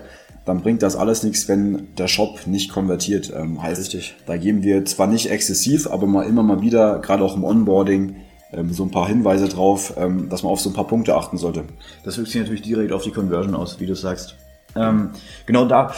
dann 0.50 0.62
bringt 0.62 0.82
das 0.82 0.96
alles 0.96 1.22
nichts, 1.22 1.48
wenn 1.48 1.94
der 1.96 2.08
Shop 2.08 2.46
nicht 2.46 2.72
konvertiert. 2.72 3.32
Ähm, 3.32 3.62
heißt, 3.62 3.80
Richtig. 3.82 4.16
da 4.26 4.36
geben 4.36 4.64
wir 4.64 4.84
zwar 4.84 5.06
nicht 5.06 5.30
exzessiv, 5.30 5.88
aber 5.88 6.08
mal 6.08 6.26
immer 6.26 6.42
mal 6.42 6.60
wieder, 6.60 6.98
gerade 6.98 7.22
auch 7.22 7.36
im 7.36 7.44
Onboarding, 7.44 8.16
ähm, 8.52 8.72
so 8.72 8.82
ein 8.82 8.90
paar 8.90 9.06
Hinweise 9.06 9.48
drauf, 9.48 9.94
ähm, 9.96 10.28
dass 10.28 10.42
man 10.42 10.50
auf 10.50 10.60
so 10.60 10.70
ein 10.70 10.72
paar 10.72 10.88
Punkte 10.88 11.14
achten 11.14 11.38
sollte. 11.38 11.62
Das 12.04 12.18
wirkt 12.18 12.30
sich 12.30 12.40
natürlich 12.40 12.62
direkt 12.62 12.90
auf 12.90 13.04
die 13.04 13.12
Conversion 13.12 13.54
aus, 13.54 13.78
wie 13.78 13.86
du 13.86 13.94
sagst. 13.94 14.34
Ähm, 14.74 15.10
genau 15.46 15.66
da 15.66 15.92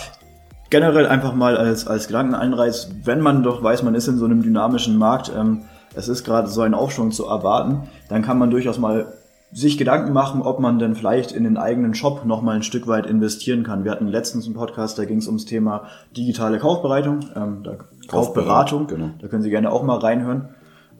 generell 0.68 1.06
einfach 1.06 1.35
mal 1.35 1.56
als, 1.56 1.87
als 1.87 2.06
Gedankeneinreiz, 2.06 2.90
wenn 3.04 3.21
man 3.21 3.42
doch 3.42 3.62
weiß, 3.62 3.82
man 3.82 3.94
ist 3.94 4.09
in 4.09 4.18
so 4.18 4.26
einem 4.26 4.42
dynamischen 4.42 4.99
Markt, 4.99 5.32
ähm, 5.35 5.64
es 5.94 6.09
ist 6.09 6.25
gerade 6.25 6.49
so 6.49 6.61
ein 6.61 6.75
Aufschwung 6.75 7.11
zu 7.11 7.25
erwarten, 7.26 7.88
dann 8.09 8.21
kann 8.21 8.38
man 8.38 8.50
durchaus 8.50 8.78
mal 8.78 9.12
sich 9.52 9.76
Gedanken 9.76 10.12
machen, 10.12 10.40
ob 10.40 10.61
man 10.61 10.78
denn 10.78 10.94
vielleicht 10.94 11.32
in 11.32 11.44
den 11.44 11.59
eigenen 11.59 11.94
Shop 11.94 12.25
noch 12.25 12.40
mal 12.40 12.56
ein 12.56 12.62
Stück 12.62 12.87
weit 12.87 13.06
investieren 13.06 13.64
kann. 13.64 13.85
Wir 13.85 13.90
hatten 13.90 14.09
letztens 14.09 14.47
einen 14.47 14.54
Podcast, 14.54 14.99
da 14.99 15.04
ging 15.04 15.18
es 15.18 15.26
ums 15.26 15.44
Thema 15.44 15.88
digitale 16.16 16.59
Kaufbereitung, 16.59 17.21
ähm, 17.37 17.62
da, 17.62 17.76
Kaufberatung. 18.09 18.87
Genau. 18.87 19.11
Da 19.21 19.28
können 19.28 19.42
Sie 19.42 19.50
gerne 19.50 19.71
auch 19.71 19.82
mal 19.82 19.99
reinhören. 19.99 20.49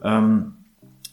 Ähm, 0.03 0.53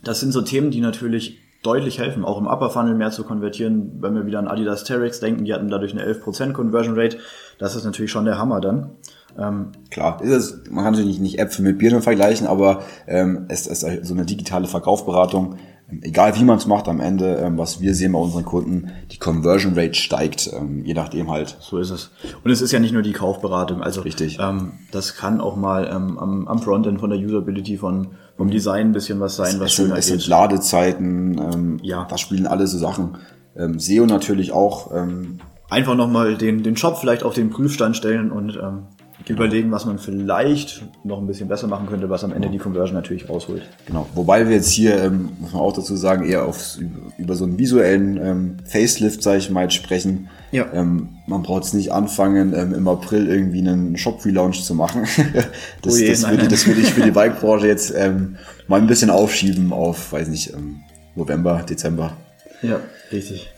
das 0.05 0.21
sind 0.21 0.33
so 0.33 0.43
Themen, 0.43 0.71
die 0.71 0.81
natürlich 0.81 1.39
deutlich 1.63 1.99
helfen, 1.99 2.25
auch 2.25 2.39
im 2.39 2.47
Upper 2.47 2.71
Funnel 2.71 2.95
mehr 2.95 3.11
zu 3.11 3.25
konvertieren. 3.25 3.99
Wenn 4.01 4.15
wir 4.15 4.27
wieder 4.27 4.39
an 4.39 4.49
Adidas 4.49 4.85
Terex 4.85 5.21
denken, 5.21 5.45
die 5.45 5.53
hatten 5.53 5.69
dadurch 5.69 5.93
eine 5.93 6.05
11% 6.05 6.53
Conversion 6.53 6.99
Rate. 6.99 7.19
Das 7.59 7.75
ist 7.75 7.85
natürlich 7.85 8.11
schon 8.11 8.25
der 8.25 8.39
Hammer 8.39 8.61
dann. 8.61 8.91
Ähm, 9.39 9.73
Klar, 9.91 10.23
ist 10.23 10.31
es, 10.31 10.71
man 10.71 10.85
kann 10.85 10.95
natürlich 10.95 11.21
nicht 11.21 11.39
Äpfel 11.39 11.65
mit 11.65 11.79
Birnen 11.79 12.03
vergleichen, 12.03 12.47
aber 12.47 12.83
ähm, 13.07 13.47
es 13.49 13.67
ist 13.67 13.87
so 14.03 14.15
eine 14.15 14.25
digitale 14.25 14.67
Verkaufsberatung 14.67 15.57
egal 16.03 16.37
wie 16.37 16.45
man 16.45 16.59
es 16.59 16.67
macht, 16.67 16.89
am 16.89 17.01
Ende, 17.01 17.37
ähm, 17.37 17.59
was 17.59 17.81
wir 17.81 17.95
sehen 17.95 18.13
bei 18.13 18.19
unseren 18.19 18.45
Kunden, 18.45 18.91
die 19.11 19.19
Conversion 19.19 19.75
Rate 19.75 19.95
steigt, 19.95 20.51
ähm, 20.53 20.85
je 20.85 20.95
nachdem 20.95 21.31
halt. 21.31 21.57
So 21.61 21.79
ist 21.79 21.91
es. 21.91 22.11
Und 22.43 22.51
es 22.51 22.61
ist 22.61 22.73
ja 22.73 22.79
nicht 22.79 22.93
nur 22.93 23.03
die 23.03 23.13
Kaufberatung, 23.13 23.83
also 23.83 24.03
Richtig. 24.03 24.39
Ähm, 24.41 24.73
das 24.91 25.17
kann 25.17 25.41
auch 25.41 25.57
mal 25.57 25.87
ähm, 25.87 26.19
am, 26.19 26.49
am 26.49 26.59
Frontend 26.61 27.01
von 27.01 27.11
der 27.11 27.19
Usability, 27.19 27.77
von, 27.77 28.09
vom 28.37 28.47
mhm. 28.49 28.53
Design 28.53 28.89
ein 28.89 28.93
bisschen 28.93 29.21
was 29.21 29.37
sein, 29.37 29.55
es, 29.55 29.61
was 29.61 29.73
schöner 29.73 29.89
sind, 29.89 29.99
Es 29.99 30.07
sind 30.07 30.27
Ladezeiten, 30.27 31.39
ähm, 31.39 31.79
ja. 31.83 32.07
da 32.09 32.19
spielen 32.19 32.47
alle 32.47 32.67
so 32.67 32.79
Sachen. 32.79 33.19
Ähm, 33.57 33.79
SEO 33.79 34.07
natürlich 34.07 34.53
auch. 34.53 34.95
Ähm, 34.95 35.41
Einfach 35.69 35.95
nochmal 35.95 36.37
den, 36.37 36.63
den 36.63 36.77
Shop 36.77 36.99
vielleicht 36.99 37.23
auf 37.23 37.35
den 37.35 37.51
Prüfstand 37.51 37.97
stellen 37.97 38.33
und 38.33 38.57
ähm. 38.57 38.83
Überlegen, 39.29 39.71
was 39.71 39.85
man 39.85 39.99
vielleicht 39.99 40.83
noch 41.05 41.19
ein 41.19 41.27
bisschen 41.27 41.49
besser 41.49 41.67
machen 41.67 41.87
könnte, 41.87 42.09
was 42.09 42.25
am 42.25 42.33
Ende 42.33 42.49
die 42.49 42.59
Conversion 42.59 42.95
natürlich 42.95 43.29
rausholt. 43.29 43.63
Genau. 43.87 44.07
Wobei 44.15 44.49
wir 44.49 44.57
jetzt 44.57 44.71
hier, 44.71 45.03
ähm, 45.03 45.31
muss 45.39 45.53
man 45.53 45.63
auch 45.63 45.73
dazu 45.73 45.97
sagen, 45.97 46.25
eher 46.29 46.47
auf, 46.47 46.79
über 47.19 47.35
so 47.35 47.45
einen 47.45 47.59
visuellen 47.59 48.17
ähm, 48.17 48.57
Facelift, 48.65 49.23
sage 49.23 49.39
ich 49.39 49.51
mal, 49.51 49.71
sprechen. 49.71 50.29
Ja. 50.53 50.67
Ähm, 50.73 51.11
man 51.27 51.43
braucht 51.43 51.65
es 51.65 51.73
nicht 51.73 51.93
anfangen, 51.93 52.55
ähm, 52.55 52.75
im 52.75 52.89
April 52.89 53.29
irgendwie 53.29 53.61
einen 53.61 53.97
Shop-Relaunch 53.97 54.65
zu 54.65 54.75
machen. 54.75 55.05
das, 55.83 55.95
oh 55.95 55.97
je, 55.99 56.09
das, 56.09 56.29
würde, 56.29 56.49
das 56.49 56.67
würde 56.67 56.81
ich 56.81 56.93
für 56.93 57.03
die 57.03 57.13
Bike-Branche 57.13 57.67
jetzt 57.67 57.93
ähm, 57.97 58.37
mal 58.69 58.81
ein 58.81 58.87
bisschen 58.87 59.11
aufschieben 59.11 59.73
auf, 59.73 60.13
weiß 60.13 60.29
nicht, 60.29 60.53
ähm, 60.55 60.81
November, 61.15 61.63
Dezember. 61.69 62.17
Ja, 62.63 62.81
richtig. 63.13 63.51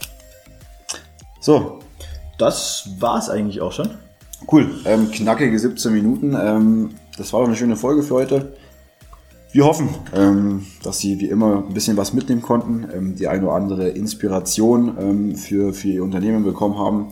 So. 1.40 1.80
Das 2.38 2.88
war's 2.98 3.28
eigentlich 3.28 3.60
auch 3.60 3.72
schon. 3.72 3.90
Cool, 4.50 4.70
ähm, 4.84 5.10
knackige 5.10 5.58
17 5.58 5.92
Minuten. 5.92 6.36
Ähm, 6.38 6.90
das 7.16 7.32
war 7.32 7.40
doch 7.40 7.46
eine 7.46 7.56
schöne 7.56 7.76
Folge 7.76 8.02
für 8.02 8.14
heute. 8.14 8.52
Wir 9.52 9.66
hoffen, 9.66 9.90
ähm, 10.14 10.64
dass 10.82 10.98
Sie 10.98 11.20
wie 11.20 11.28
immer 11.28 11.64
ein 11.66 11.74
bisschen 11.74 11.96
was 11.98 12.14
mitnehmen 12.14 12.40
konnten, 12.40 12.86
ähm, 12.92 13.14
die 13.16 13.28
eine 13.28 13.46
oder 13.46 13.54
andere 13.54 13.88
Inspiration 13.90 14.96
ähm, 14.98 15.36
für, 15.36 15.74
für 15.74 15.88
Ihr 15.88 16.02
Unternehmen 16.02 16.42
bekommen 16.42 16.78
haben. 16.78 17.08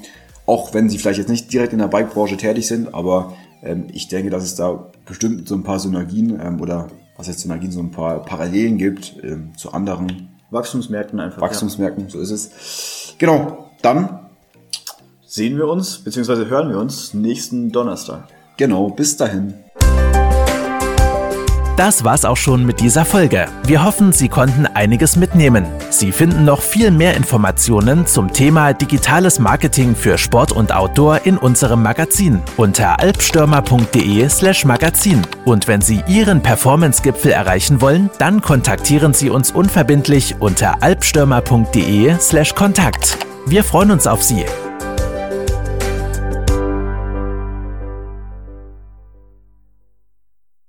Auch 0.47 0.73
wenn 0.73 0.89
Sie 0.89 0.97
vielleicht 0.99 1.19
jetzt 1.19 1.29
nicht 1.29 1.53
direkt 1.53 1.75
in 1.75 1.79
der 1.81 1.89
Bike-Branche 1.89 2.39
tätig 2.39 2.67
sind, 2.67 2.95
aber 2.95 3.35
ähm, 3.63 3.89
ich 3.93 4.09
denke, 4.09 4.31
dass 4.31 4.43
es 4.43 4.55
da 4.55 4.91
bestimmt 5.05 5.49
so 5.49 5.55
ein 5.55 5.63
paar 5.63 5.79
Synergien 5.79 6.41
ähm, 6.41 6.61
oder 6.61 6.89
was 7.17 7.29
heißt 7.29 7.41
Synergien, 7.41 7.73
so 7.73 7.81
ein 7.81 7.91
paar 7.91 8.23
Parallelen 8.25 8.79
gibt 8.79 9.17
ähm, 9.23 9.53
zu 9.57 9.73
anderen 9.73 10.31
Wachstumsmärkten 10.51 11.21
einfach. 11.21 11.43
Wachstumsmärkten, 11.43 12.05
ja. 12.05 12.11
so 12.11 12.21
ist 12.21 12.31
es. 12.31 13.15
Genau, 13.19 13.71
dann 13.83 14.20
sehen 15.31 15.57
wir 15.57 15.69
uns, 15.69 15.99
beziehungsweise 15.99 16.49
hören 16.49 16.71
wir 16.71 16.79
uns 16.79 17.15
nächsten 17.15 17.71
Donnerstag. 17.71 18.25
Genau, 18.57 18.89
bis 18.89 19.17
dahin. 19.17 19.55
Das 21.77 22.05
war's 22.05 22.27
auch 22.27 22.37
schon 22.37 22.67
mit 22.67 22.81
dieser 22.81 23.07
Folge. 23.07 23.47
Wir 23.65 23.83
hoffen, 23.83 24.13
Sie 24.13 24.29
konnten 24.29 24.67
einiges 24.67 25.17
mitnehmen. 25.17 25.65
Sie 25.89 26.13
finden 26.13 26.45
noch 26.45 26.61
viel 26.61 26.91
mehr 26.91 27.17
Informationen 27.17 28.07
zum 28.07 28.33
Thema 28.35 28.75
digitales 28.75 29.39
Marketing 29.39 29.95
für 29.95 30.19
Sport 30.19 30.53
und 30.53 30.75
Outdoor 30.75 31.25
in 31.25 31.39
unserem 31.39 31.83
Magazin 31.83 32.43
unter 32.59 33.01
alpstürmer.de/slash 33.01 34.67
Magazin. 34.67 35.23
Und 35.47 35.69
wenn 35.69 35.81
Sie 35.81 36.03
Ihren 36.07 36.43
Performance-Gipfel 36.43 37.31
erreichen 37.31 37.81
wollen, 37.81 38.11
dann 38.19 38.43
kontaktieren 38.43 39.15
Sie 39.15 39.31
uns 39.31 39.53
unverbindlich 39.53 40.35
unter 40.41 40.83
alpstürmer.de/slash 40.83 42.55
Kontakt. 42.55 43.17
Wir 43.47 43.65
freuen 43.65 43.93
uns 43.93 44.07
auf 44.07 44.23
Sie. 44.23 44.45